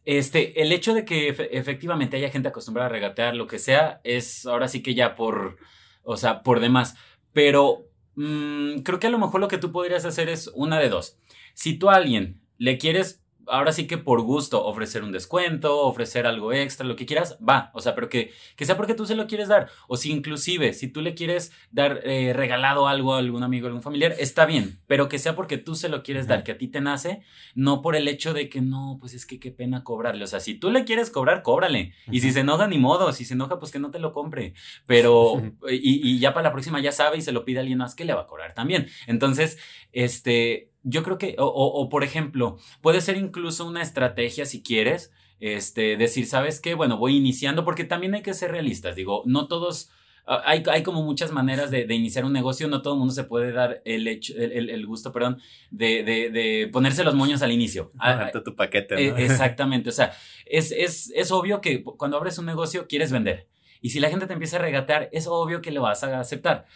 [0.04, 4.46] este, el hecho de que efectivamente haya gente acostumbrada a regatear, lo que sea, es
[4.46, 5.58] ahora sí que ya por,
[6.02, 6.96] o sea, por demás.
[7.32, 7.86] Pero
[8.16, 11.18] mm, creo que a lo mejor lo que tú podrías hacer es una de dos.
[11.54, 13.19] Si tú a alguien le quieres
[13.50, 17.70] ahora sí que por gusto ofrecer un descuento, ofrecer algo extra, lo que quieras, va.
[17.74, 19.68] O sea, pero que, que sea porque tú se lo quieres dar.
[19.88, 23.82] O si inclusive, si tú le quieres dar eh, regalado algo a algún amigo, algún
[23.82, 24.80] familiar, está bien.
[24.86, 27.22] Pero que sea porque tú se lo quieres dar, que a ti te nace,
[27.54, 30.24] no por el hecho de que no, pues es que qué pena cobrarle.
[30.24, 31.92] O sea, si tú le quieres cobrar, cóbrale.
[32.10, 33.12] Y si se enoja, ni modo.
[33.12, 34.54] Si se enoja, pues que no te lo compre.
[34.86, 37.78] Pero, y, y ya para la próxima ya sabe y se lo pide a alguien
[37.78, 38.88] más que le va a cobrar también.
[39.06, 39.58] Entonces,
[39.92, 45.12] este, yo creo que, o, o, por ejemplo, puede ser incluso una estrategia si quieres,
[45.40, 46.74] este, decir, ¿sabes qué?
[46.74, 49.90] Bueno, voy iniciando, porque también hay que ser realistas, digo, no todos,
[50.26, 53.14] ah, hay, hay como muchas maneras de, de, iniciar un negocio, no todo el mundo
[53.14, 55.40] se puede dar el, hecho, el, el, gusto, perdón,
[55.70, 57.90] de, de, de, ponerse los moños al inicio.
[58.00, 58.94] Ah, tu paquete.
[58.94, 59.16] ¿no?
[59.16, 60.12] E, exactamente, o sea,
[60.46, 63.48] es, es, es obvio que cuando abres un negocio quieres vender.
[63.82, 66.66] Y si la gente te empieza a regatear, es obvio que le vas a aceptar.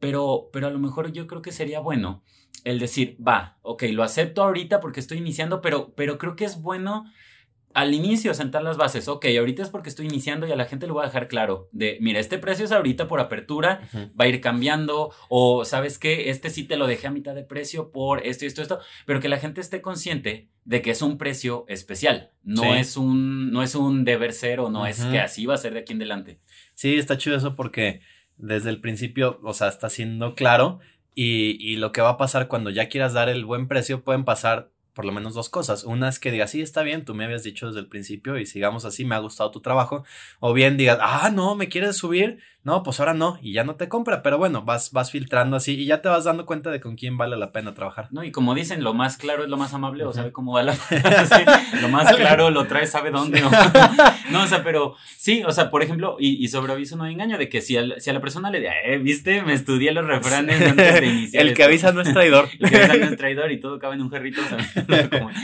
[0.00, 2.22] Pero, pero a lo mejor yo creo que sería bueno
[2.64, 6.60] el decir, va, ok, lo acepto ahorita porque estoy iniciando, pero, pero creo que es
[6.60, 7.04] bueno
[7.72, 9.08] al inicio sentar las bases.
[9.08, 11.68] Ok, ahorita es porque estoy iniciando y a la gente le voy a dejar claro
[11.72, 16.30] de, mira, este precio es ahorita por apertura, va a ir cambiando, o sabes qué,
[16.30, 19.20] este sí te lo dejé a mitad de precio por esto y esto, esto, pero
[19.20, 23.62] que la gente esté consciente de que es un precio especial, no es un, no
[23.62, 25.98] es un deber ser o no es que así va a ser de aquí en
[25.98, 26.40] adelante.
[26.74, 28.00] Sí, está chido eso porque
[28.40, 30.80] desde el principio, o sea, está siendo claro
[31.14, 34.24] y, y, lo que va a pasar cuando ya quieras dar el buen precio, pueden
[34.24, 35.84] pasar por lo menos dos cosas.
[35.84, 38.46] Una es que digas, sí, está bien, tú me habías dicho desde el principio y
[38.46, 40.04] sigamos así, me ha gustado tu trabajo.
[40.40, 43.76] O bien digas, ah, no, me quieres subir, no, pues ahora no, y ya no
[43.76, 46.78] te compra, pero bueno, vas, vas filtrando así y ya te vas dando cuenta de
[46.78, 48.08] con quién vale la pena trabajar.
[48.10, 50.62] No, y como dicen, lo más claro es lo más amable, o sabe cómo va
[50.62, 50.74] la
[51.80, 53.40] Lo más claro lo trae, sabe dónde.
[54.30, 54.42] ¿no?
[54.42, 57.38] o sea, pero sí, o sea, por ejemplo, y, y sobre aviso no hay engaño,
[57.38, 60.60] de que si a, si a la persona le eh, viste, me estudié los refranes
[60.60, 61.42] antes de iniciar.
[61.46, 62.48] El que avisa no es traidor.
[62.58, 64.42] El que avisa no es traidor y todo cabe en un jarrito.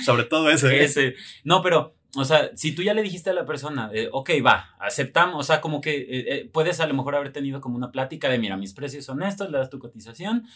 [0.05, 0.69] sobre todo eso.
[0.69, 0.85] ¿eh?
[0.85, 1.15] Ese.
[1.45, 4.75] No, pero o sea, si tú ya le dijiste a la persona, eh, ok, va,
[4.79, 7.93] aceptamos, o sea, como que eh, eh, puedes a lo mejor haber tenido como una
[7.93, 10.47] plática de, mira, mis precios son estos, le das tu cotización,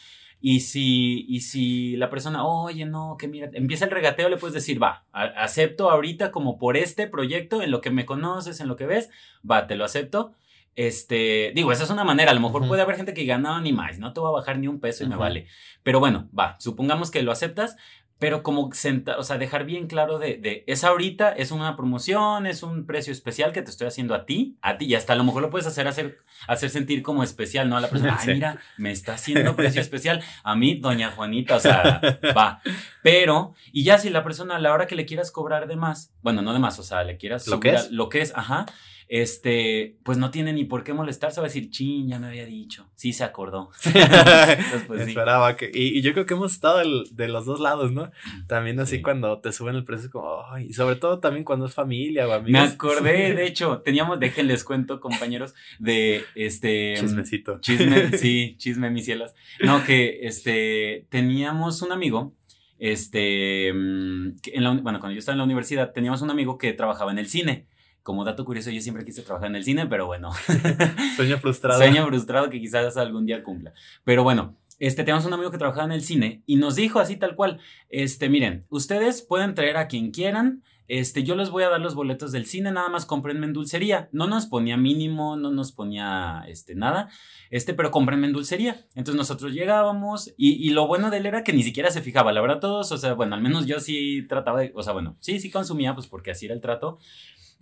[0.40, 4.54] y si, y si la persona, oye, no, que mira, empieza el regateo, le puedes
[4.54, 8.76] decir, va, acepto ahorita como por este proyecto, en lo que me conoces, en lo
[8.76, 9.10] que ves,
[9.48, 10.32] va, te lo acepto.
[10.76, 13.72] Este, digo, esa es una manera, a lo mejor puede haber gente que gana ni
[13.72, 15.46] más, no te va a bajar ni un peso y me vale.
[15.82, 17.76] Pero bueno, va, supongamos que lo aceptas,
[18.20, 22.46] pero como senta, o sea, dejar bien claro de, de, es ahorita, es una promoción,
[22.46, 25.16] es un precio especial que te estoy haciendo a ti, a ti, y hasta a
[25.16, 27.78] lo mejor lo puedes hacer, hacer, hacer sentir como especial, ¿no?
[27.78, 31.60] A la persona, ay, mira, me está haciendo precio especial, a mí, doña Juanita, o
[31.60, 32.00] sea,
[32.36, 32.60] va.
[33.02, 36.12] Pero, y ya si la persona a la hora que le quieras cobrar de más,
[36.20, 38.66] bueno, no de más, o sea, le quieras lo que es, lo que es, ajá,
[39.10, 42.46] este, pues no tiene ni por qué molestarse, va a decir, ching, ya me había
[42.46, 43.70] dicho, sí se acordó.
[44.86, 48.12] pues, Esperaba que, y, yo creo que hemos estado de los dos lados, ¿no?
[48.46, 51.74] También así cuando te suben el precio, como, ay, y sobre todo también cuando es
[51.74, 52.52] familia o amigos.
[52.52, 56.94] Me acordé, de hecho, teníamos, déjenles cuento, compañeros, de este.
[56.96, 57.58] Chismecito.
[57.58, 59.34] Chisme, sí, chisme, mis cielas.
[59.60, 62.36] No, que este, teníamos un amigo
[62.78, 66.72] este, mm, en la, bueno, cuando yo estaba en la universidad, teníamos un amigo que
[66.74, 67.66] trabajaba en el cine
[68.02, 70.30] como dato curioso, yo siempre quise trabajar en el cine, pero bueno.
[71.16, 71.78] Sueño frustrado.
[71.78, 73.72] Sueño frustrado que quizás algún día cumpla.
[74.04, 77.16] Pero bueno, este, tenemos un amigo que trabajaba en el cine y nos dijo así
[77.16, 77.60] tal cual,
[77.90, 81.94] este, miren, ustedes pueden traer a quien quieran, este, yo les voy a dar los
[81.94, 84.08] boletos del cine, nada más comprenme en dulcería.
[84.10, 87.08] No nos ponía mínimo, no nos ponía, este, nada,
[87.50, 88.76] este, pero comprenme en dulcería.
[88.96, 92.32] Entonces nosotros llegábamos y, y, lo bueno de él era que ni siquiera se fijaba,
[92.32, 95.16] la verdad todos, o sea, bueno, al menos yo sí trataba de, o sea, bueno,
[95.20, 96.98] sí, sí consumía, pues porque así era el trato.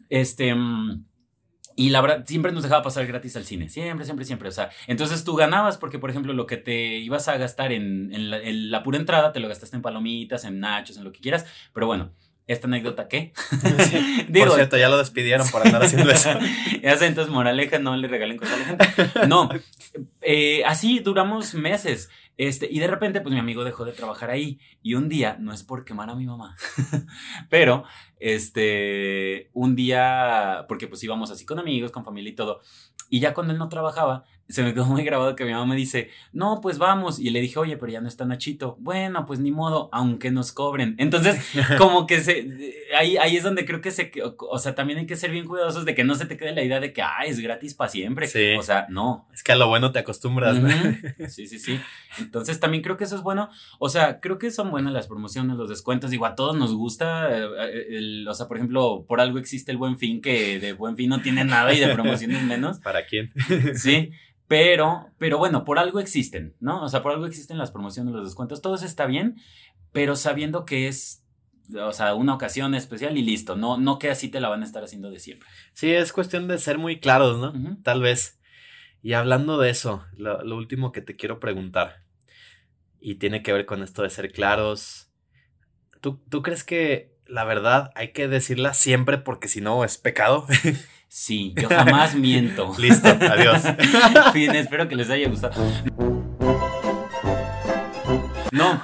[0.09, 0.55] Este...
[0.55, 1.05] Mm,
[1.79, 3.69] y la verdad, siempre nos dejaba pasar gratis al cine.
[3.69, 4.49] Siempre, siempre, siempre.
[4.49, 8.13] O sea, entonces tú ganabas porque, por ejemplo, lo que te ibas a gastar en,
[8.13, 11.13] en, la, en, la, pura entrada, te lo gastaste en palomitas, en nachos, en lo
[11.13, 11.47] que quieras.
[11.73, 12.11] Pero bueno,
[12.49, 13.33] esta anécdota, ¿qué?
[13.91, 14.25] Sí.
[14.29, 16.31] Digo, por cierto, ya lo despidieron por andar haciendo eso.
[16.83, 19.29] ya sé, entonces, moraleja, no le regalen cosas a la gente.
[19.29, 19.49] No,
[20.23, 22.11] eh, así duramos meses.
[22.39, 24.61] Este, y de repente, pues mi amigo dejó de trabajar ahí.
[24.81, 26.57] Y un día, no es por quemar a mi mamá,
[27.51, 27.85] pero
[28.21, 32.61] este, un día, porque pues íbamos así con amigos, con familia y todo.
[33.11, 35.77] Y ya cuando él no trabajaba, se me quedó muy grabado que mi mamá me
[35.77, 37.19] dice, no, pues vamos.
[37.19, 38.77] Y le dije, oye, pero ya no está Nachito.
[38.81, 40.95] Bueno, pues ni modo, aunque nos cobren.
[40.99, 41.39] Entonces,
[41.79, 45.17] como que se, ahí, ahí es donde creo que se, o sea, también hay que
[45.17, 47.41] ser bien cuidadosos de que no se te quede la idea de que, ah, es
[47.41, 48.27] gratis para siempre.
[48.27, 48.55] Sí.
[48.59, 49.29] O sea, no.
[49.35, 50.69] Es que a lo bueno te acostumbras, ¿no?
[51.29, 51.79] Sí, sí, sí.
[52.19, 53.51] Entonces, también creo que eso es bueno.
[53.79, 56.11] O sea, creo que son buenas las promociones, los descuentos.
[56.11, 57.37] Digo, a todos nos gusta.
[57.37, 61.11] El, o sea, por ejemplo, por algo existe el buen fin, que de buen fin
[61.11, 62.79] no tiene nada y de promociones menos.
[62.83, 63.31] ¿Para quién?
[63.75, 64.11] Sí.
[64.49, 66.83] Pero, pero bueno, por algo existen, ¿no?
[66.83, 69.37] O sea, por algo existen las promociones, los descuentos, todo eso está bien,
[69.93, 71.23] pero sabiendo que es,
[71.75, 74.65] o sea, una ocasión especial y listo, no, no que así te la van a
[74.65, 75.49] estar haciendo de siempre.
[75.75, 77.51] Sí, es cuestión de ser muy claros, ¿no?
[77.51, 77.83] Uh -huh.
[77.83, 78.41] Tal vez.
[79.03, 82.03] Y hablando de eso, lo, lo último que te quiero preguntar,
[83.01, 85.11] y tiene que ver con esto de ser claros,
[86.01, 90.47] ¿tú, tú crees que la verdad hay que decirla siempre porque si no es pecado?
[91.09, 92.75] Sí, yo jamás miento.
[92.79, 93.63] Listo, adiós.
[94.33, 95.55] fin, espero que les haya gustado.
[98.53, 98.83] No,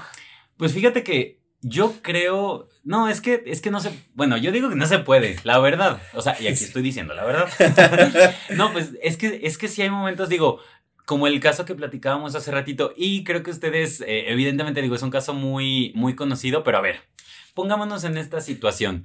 [0.57, 4.69] pues fíjate que yo creo, no, es que es que no se, bueno, yo digo
[4.69, 6.01] que no se puede, la verdad.
[6.13, 7.49] O sea, y aquí estoy diciendo la verdad.
[8.51, 10.61] No, pues es que es que sí hay momentos digo,
[11.05, 15.03] como el caso que platicábamos hace ratito y creo que ustedes eh, evidentemente digo, es
[15.03, 17.01] un caso muy muy conocido, pero a ver,
[17.55, 19.05] pongámonos en esta situación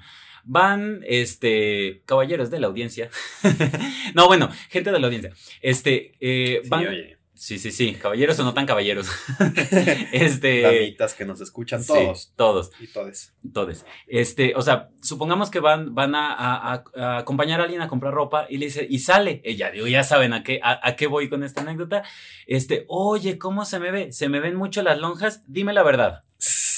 [0.49, 3.09] van, este, caballeros de la audiencia.
[4.15, 5.31] no, bueno, gente de la audiencia.
[5.61, 6.83] Este, eh, van.
[6.83, 9.07] Sí, Sí, sí, sí, caballeros o no tan caballeros.
[10.11, 10.61] este.
[10.61, 12.23] Damitas que nos escuchan todos.
[12.23, 12.71] Sí, todos.
[12.81, 13.33] Y todes.
[13.53, 13.85] Todes.
[14.07, 18.13] Este, o sea, supongamos que van, van a, a, a, acompañar a alguien a comprar
[18.13, 19.41] ropa y le dice, y sale.
[19.45, 22.03] Ella, digo, ya saben a qué, a, a qué voy con esta anécdota.
[22.45, 24.11] Este, oye, ¿cómo se me ve?
[24.11, 25.41] ¿Se me ven mucho las lonjas?
[25.47, 26.23] Dime la verdad.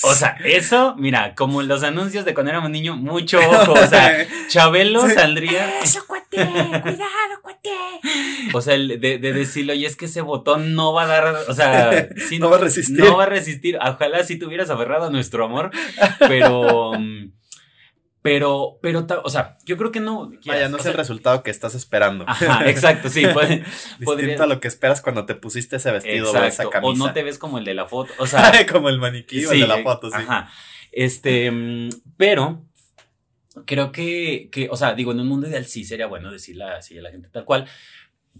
[0.03, 3.73] O sea, eso, mira, como los anuncios de cuando éramos niños, mucho ojo.
[3.73, 5.13] O sea, Chabelo sí.
[5.13, 5.79] saldría.
[5.79, 7.69] Eso, cuate, cuidado, cuate.
[8.53, 11.35] O sea, el de, de, decirlo, y es que ese botón no va a dar,
[11.47, 12.99] o sea, sí, no, no, va a resistir.
[12.99, 13.77] No va a resistir.
[13.77, 15.69] Ojalá si tuvieras aferrado a nuestro amor,
[16.19, 16.93] pero.
[18.21, 20.31] Pero, pero, o sea, yo creo que no.
[20.45, 22.23] Vaya, no es el resultado que estás esperando.
[22.27, 23.25] Ajá, exacto, sí.
[23.25, 24.43] Puede, Distinto podría...
[24.43, 27.03] a lo que esperas cuando te pusiste ese vestido exacto, o esa camisa.
[27.03, 28.13] O no te ves como el de la foto.
[28.19, 30.17] O sea, como el maniquí sí, o el de la foto, sí.
[30.17, 30.51] Ajá.
[30.91, 31.51] Este,
[32.17, 32.63] pero
[33.65, 36.97] creo que, que, o sea, digo, en un mundo ideal sí sería bueno decirle así
[36.99, 37.65] a la gente tal cual.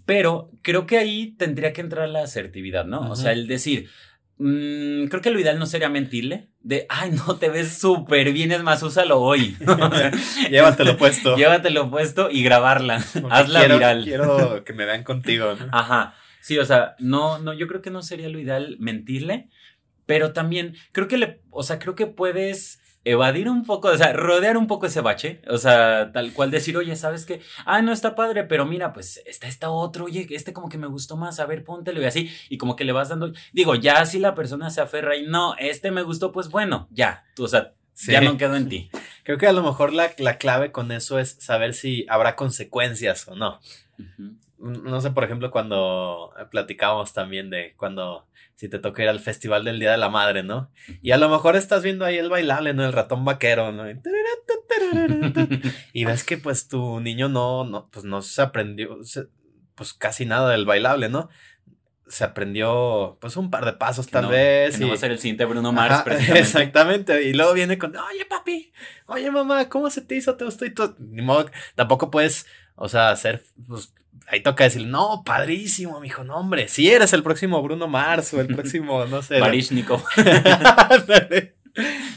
[0.06, 3.10] Pero creo que ahí tendría que entrar la asertividad, ¿no?
[3.10, 3.90] O sea, el decir,
[4.42, 6.48] mmm, creo que lo ideal no sería mentirle.
[6.62, 9.56] De, ay, no, te ves súper bien, es más, úsalo hoy.
[10.50, 11.36] Llévatelo puesto.
[11.38, 13.04] Llévatelo puesto y grabarla.
[13.14, 14.04] Porque Hazla quiero, viral.
[14.04, 15.68] Quiero que me vean contigo, ¿no?
[15.72, 16.16] Ajá.
[16.42, 19.50] Sí, o sea, no, no, yo creo que no sería lo ideal mentirle,
[20.08, 24.14] pero también creo que le, o sea, creo que puedes evadir un poco, o sea,
[24.14, 27.42] rodear un poco ese bache, o sea, tal cual decir, oye, ¿sabes qué?
[27.66, 30.88] Ah, no está padre, pero mira, pues está este otro, oye, este como que me
[30.88, 34.06] gustó más, a ver, póntelo y así, y como que le vas dando, digo, ya
[34.06, 37.48] si la persona se aferra y no, este me gustó, pues bueno, ya, tú, o
[37.48, 38.12] sea, sí.
[38.12, 38.90] ya no quedó en ti.
[39.24, 43.28] Creo que a lo mejor la, la clave con eso es saber si habrá consecuencias
[43.28, 43.60] o no.
[43.98, 44.38] Uh -huh.
[44.62, 48.28] No sé, por ejemplo, cuando platicábamos también de cuando
[48.62, 50.70] si te toca ir al festival del Día de la Madre, ¿no?
[51.02, 52.86] Y a lo mejor estás viendo ahí el bailable, ¿no?
[52.86, 53.86] El ratón vaquero, ¿no?
[55.94, 59.00] Y ves que pues tu niño no, no, pues no se aprendió,
[59.74, 61.30] pues casi nada del bailable, ¿no?
[62.06, 64.78] Se aprendió pues un par de pasos tal no, vez.
[64.78, 64.82] Que y...
[64.82, 67.24] no va a ser el siguiente Bruno Mars, Ajá, Exactamente.
[67.24, 68.72] Y luego viene con, oye papi,
[69.08, 70.36] oye mamá, ¿cómo se te hizo?
[70.36, 70.66] ¿Te gustó?
[70.66, 70.96] Y todo.
[71.00, 73.92] Ni modo, tampoco puedes, o sea, hacer, pues,
[74.28, 78.34] ahí toca decir, no, padrísimo, mijo, no, hombre, si sí eres el próximo Bruno Mars
[78.34, 79.40] o el próximo, no sé.
[79.40, 80.04] Barishnikov.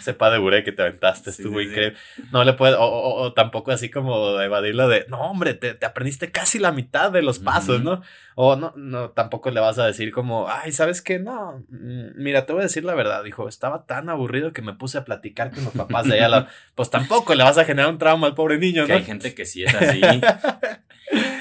[0.00, 1.96] Sepa de buré que te aventaste, Sí, estuvo sí, increíble.
[2.32, 5.86] No le puedes, o, o- o tampoco así como evadirlo de, no, hombre, te, te
[5.86, 7.80] aprendiste casi la mitad de los pasos.
[7.82, 8.02] ¿no?
[8.34, 11.20] O no, no, tampoco le vas a decir como, ay, ¿sabes qué?
[11.20, 14.72] No, mm, mira, te voy a decir la verdad, dijo, estaba tan aburrido que me
[14.72, 16.24] puse a platicar con los papás de allá.
[16.24, 16.46] al lado".
[16.74, 18.98] Pues tampoco le vas a generar un trauma al pobre niño, Que ¿no?
[18.98, 20.00] hay gente que sí es así.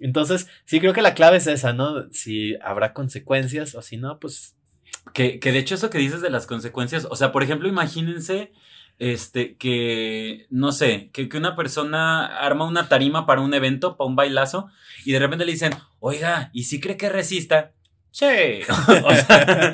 [0.00, 2.10] Entonces, sí creo que la clave es esa, ¿no?
[2.12, 4.54] Si habrá consecuencias o si no, pues
[5.14, 8.52] Que, que de hecho eso que dices de las consecuencias, o sea, por ejemplo, imagínense
[8.98, 14.08] este que, no sé, que, que una persona arma una tarima para un evento, para
[14.08, 14.68] un bailazo,
[15.06, 17.72] y de repente le dicen, oiga, ¿y si cree que resista?
[18.12, 18.26] Sí.
[19.04, 19.72] o, sea,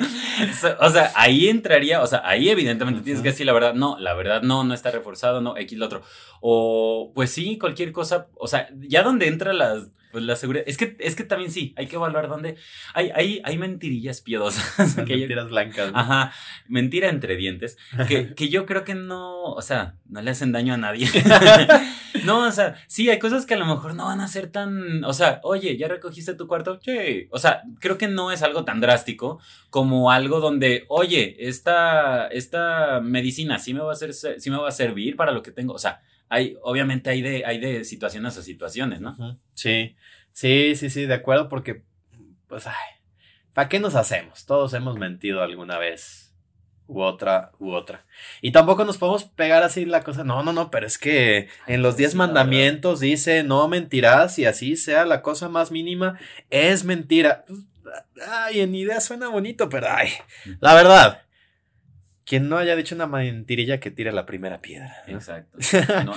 [0.59, 3.97] so- o sea, ahí entraría, o sea, ahí evidentemente tienes que decir la verdad, no,
[3.99, 6.03] la verdad no, no está reforzado, no, X lo otro.
[6.39, 10.77] O pues sí, cualquier cosa, o sea, ya donde entra las, pues, la seguridad, es
[10.77, 12.55] que, es que también sí, hay que evaluar dónde,
[12.93, 14.95] hay, hay, hay mentirillas piadosas.
[14.97, 15.91] yo- mentiras blancas.
[15.91, 15.97] ¿no?
[15.99, 16.31] Ajá,
[16.67, 17.77] mentira entre dientes,
[18.07, 21.07] que, que yo creo que no, o sea, no le hacen daño a nadie.
[22.23, 25.03] no, o sea, sí, hay cosas que a lo mejor no van a ser tan,
[25.03, 26.79] o sea, oye, ¿ya recogiste tu cuarto?
[26.83, 27.27] Sí.
[27.31, 29.39] O sea, creo que no es algo tan drástico
[29.69, 34.67] como algo donde, oye, esta, esta medicina sí me va a hacer, sí me va
[34.69, 35.73] a servir para lo que tengo.
[35.73, 39.15] O sea, hay, obviamente hay de, hay de situaciones a situaciones, ¿no?
[39.53, 39.95] Sí,
[40.31, 41.83] sí, sí, sí, de acuerdo, porque,
[42.47, 42.73] pues, ay,
[43.53, 44.45] ¿para qué nos hacemos?
[44.45, 46.35] Todos hemos mentido alguna vez,
[46.87, 48.05] u otra, u otra.
[48.41, 51.81] Y tampoco nos podemos pegar así la cosa, no, no, no, pero es que en
[51.81, 56.19] los diez mandamientos dice, no mentirás, y así sea la cosa más mínima,
[56.49, 57.43] es mentira.
[57.47, 57.59] Pues,
[58.27, 60.09] Ay, en idea suena bonito, pero ay,
[60.59, 61.21] la verdad,
[62.27, 64.93] quien no haya dicho una mentirilla que tire la primera piedra.
[65.07, 65.13] ¿no?
[65.15, 65.57] Exacto.
[66.05, 66.13] No.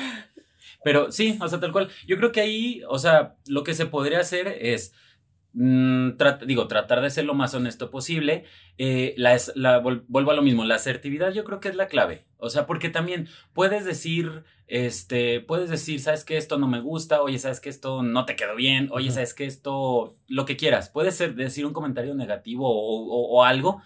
[0.83, 1.89] Pero sí, o sea, tal cual.
[2.07, 4.93] Yo creo que ahí, o sea, lo que se podría hacer es,
[5.53, 8.45] mm, trat- digo, tratar de ser lo más honesto posible.
[8.79, 11.77] Eh, la, es- la- vol- vuelvo a lo mismo, la asertividad yo creo que es
[11.77, 12.25] la clave.
[12.39, 17.21] O sea, porque también puedes decir, este, puedes decir, sabes que esto no me gusta,
[17.23, 20.89] oye, sabes que esto no te quedó bien, oye, sabes que esto, lo que quieras.
[20.89, 23.83] Puedes ser, decir un comentario negativo o, o- o algo,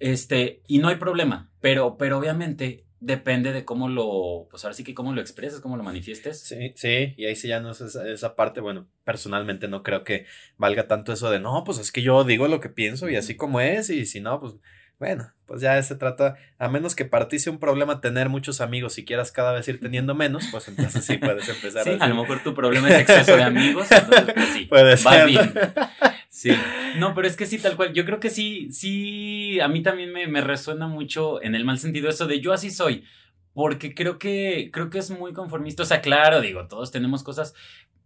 [0.00, 1.50] este, y no hay problema.
[1.60, 5.76] Pero, pero obviamente depende de cómo lo, pues ahora sí que cómo lo expreses, cómo
[5.76, 6.40] lo manifiestes.
[6.40, 10.04] Sí, sí, y ahí sí ya no es esa, esa parte, bueno, personalmente no creo
[10.04, 10.26] que
[10.58, 13.36] valga tanto eso de, no, pues es que yo digo lo que pienso y así
[13.36, 14.54] como es, y si no, pues
[14.98, 18.60] bueno, pues ya se trata, a menos que para ti sea un problema tener muchos
[18.60, 22.04] amigos y quieras cada vez ir teniendo menos, pues entonces sí puedes empezar Sí, a
[22.04, 25.26] a lo mejor tu problema es exceso de amigos, entonces pues sí, Puede vas ser.
[25.26, 25.54] bien.
[26.32, 26.50] Sí,
[26.96, 27.92] no, pero es que sí, tal cual.
[27.92, 31.78] Yo creo que sí, sí, a mí también me, me resuena mucho en el mal
[31.78, 33.04] sentido eso de yo así soy,
[33.52, 35.82] porque creo que, creo que es muy conformista.
[35.82, 37.54] O sea, claro, digo, todos tenemos cosas,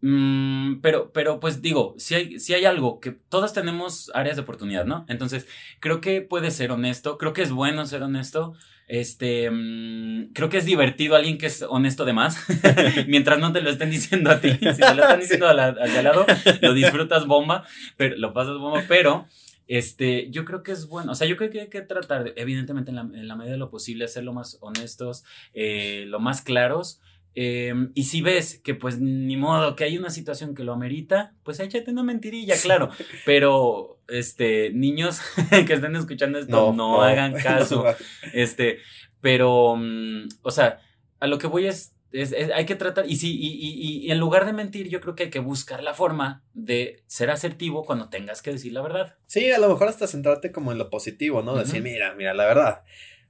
[0.01, 4.43] mm, pero, pero pues digo, si hay, si hay algo que todos tenemos áreas de
[4.43, 5.05] oportunidad, ¿no?
[5.09, 5.47] Entonces,
[5.81, 8.55] creo que puede ser honesto, creo que es bueno ser honesto.
[8.87, 12.39] Este, mm, creo que es divertido alguien que es honesto de más,
[13.09, 14.51] mientras no te lo estén diciendo a ti.
[14.51, 16.27] Si te lo están diciendo al, al de al lado,
[16.61, 17.65] lo disfrutas bomba,
[17.97, 19.27] pero lo pasas bomba, pero
[19.67, 22.33] este, yo creo que es bueno, o sea, yo creo que hay que tratar, de,
[22.37, 25.25] evidentemente, en la, en la medida de lo posible, ser lo más honestos,
[25.55, 27.01] eh, lo más claros.
[27.37, 31.35] Eh, y si ves que pues ni modo, que hay una situación que lo amerita,
[31.43, 32.91] pues échate una mentirilla, claro.
[33.25, 35.21] Pero, este, niños
[35.67, 37.85] que estén escuchando esto, no, hagan caso.
[38.33, 38.79] Este,
[39.21, 40.81] pero, mm, o sea,
[41.21, 44.11] a lo que voy es, es- es- hay que tratar, y sí, y, y- y
[44.13, 47.85] en lugar de mentir, yo creo que hay que buscar la forma de ser asertivo
[47.85, 49.17] cuando tengas que decir la verdad.
[49.27, 51.57] Sí, a lo mejor hasta centrarte como en lo positivo, ¿no?
[51.57, 52.85] Decir, mira, mira, la verdad,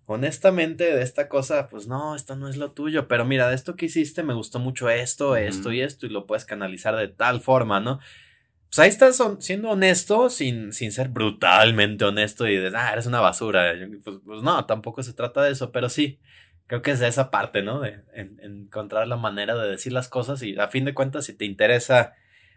[0.06, 3.76] honestamente de esta cosa, pues no, esto no es lo tuyo, pero mira, de esto
[3.76, 7.40] que hiciste me gustó mucho esto, esto y esto, y lo puedes canalizar de tal
[7.40, 7.98] forma, ¿no?
[8.68, 13.20] Pues ahí estás siendo honesto sin, sin ser brutalmente honesto y de, ah, eres una
[13.20, 13.72] basura.
[14.02, 16.18] Pues, pues no, tampoco se trata de eso, pero sí,
[16.66, 17.80] creo que es de esa parte, ¿no?
[17.80, 21.34] De en- encontrar la manera de decir las cosas y a fin de cuentas, si
[21.34, 22.14] te interesa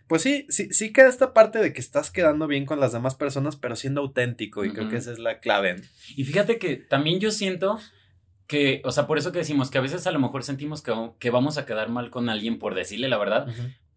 [0.08, 3.16] pues sí, sí, sí queda esta parte de que estás quedando bien con las demás
[3.16, 5.82] personas, pero siendo auténtico, y creo que esa es la clave.
[6.16, 7.80] Y fíjate que también yo siento
[8.48, 10.94] que, o sea, por eso que decimos que a veces a lo mejor sentimos que,
[11.20, 13.48] que vamos a quedar mal con alguien por decirle la verdad.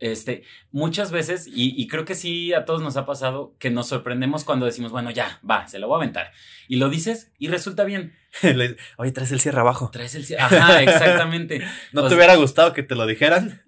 [0.00, 3.86] Este, muchas veces, y, y creo que sí a todos nos ha pasado, que nos
[3.88, 6.32] sorprendemos cuando decimos, bueno, ya, va, se lo voy a aventar.
[6.68, 8.14] Y lo dices y resulta bien.
[8.96, 9.90] Oye, traes el cierre abajo.
[9.92, 10.24] Traes el...
[10.26, 11.60] ci- Ajá, exactamente.
[11.92, 13.62] ¿No O te sea- hubiera gustado que te lo dijeran?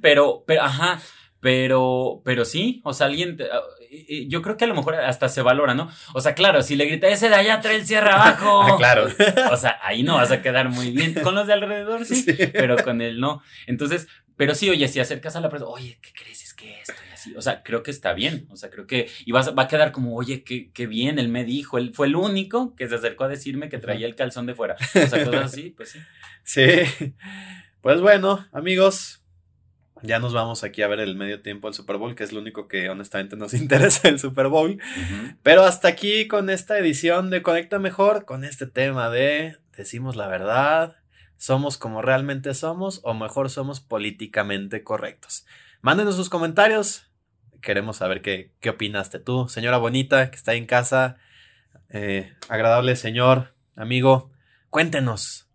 [0.00, 1.00] Pero, pero, ajá,
[1.44, 3.60] pero, pero sí, o sea, alguien, te- ah,
[4.28, 5.90] yo creo que a lo mejor hasta se valora, ¿no?
[6.14, 8.62] O sea, claro, si le grita, ese de allá trae el cierre abajo.
[8.72, 9.06] Ah, claro.
[9.52, 11.12] O sea, ahí no vas a quedar muy bien.
[11.22, 12.32] Con los de alrededor sí, Sí.
[12.54, 13.42] pero con él no.
[13.66, 16.42] Entonces, pero sí, oye, si acercas a la persona, oye, ¿qué crees?
[16.42, 17.30] Es que esto y así.
[17.30, 18.48] Sí, o sea, creo que está bien.
[18.50, 19.10] O sea, creo que.
[19.26, 21.76] Y va a quedar como, oye, qué, qué bien, él me dijo.
[21.76, 24.76] Él fue el único que se acercó a decirme que traía el calzón de fuera.
[24.80, 25.98] O sea, cosas así, pues sí.
[26.42, 26.62] Sí.
[27.82, 29.22] Pues bueno, amigos,
[30.04, 32.40] ya nos vamos aquí a ver el medio tiempo del Super Bowl, que es lo
[32.40, 34.78] único que honestamente nos interesa el Super Bowl.
[35.42, 40.28] Pero hasta aquí con esta edición de Conecta Mejor, con este tema de decimos la
[40.28, 40.96] verdad,
[41.36, 45.46] somos como realmente somos o mejor somos políticamente correctos.
[45.80, 47.10] Mándenos sus comentarios.
[47.60, 51.16] Queremos saber qué, qué opinaste tú, señora bonita que está ahí en casa.
[51.88, 54.30] Eh, agradable señor, amigo.
[54.68, 55.48] Cuéntenos.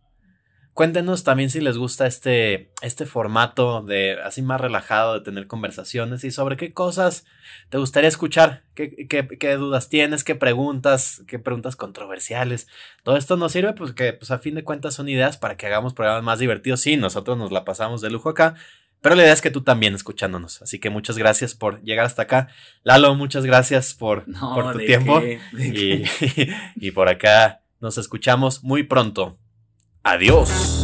[0.80, 6.24] Cuéntenos también si les gusta este, este formato de así más relajado de tener conversaciones
[6.24, 7.26] y sobre qué cosas
[7.68, 12.70] te gustaría escuchar, qué, qué, qué dudas tienes, qué preguntas, qué preguntas controversiales.
[13.04, 15.94] Todo esto nos sirve porque pues a fin de cuentas son ideas para que hagamos
[15.94, 16.80] programas más divertidos.
[16.80, 18.56] Sí, nosotros nos la pasamos de lujo acá,
[19.02, 20.62] pero la idea es que tú también escuchándonos.
[20.62, 22.48] Así que muchas gracias por llegar hasta acá.
[22.84, 25.20] Lalo, muchas gracias por, No, por tu ¿de tiempo.
[25.20, 25.42] qué?
[25.52, 26.48] ¿De Y,
[26.88, 29.38] y por acá nos escuchamos muy pronto.
[30.04, 30.79] Adiós.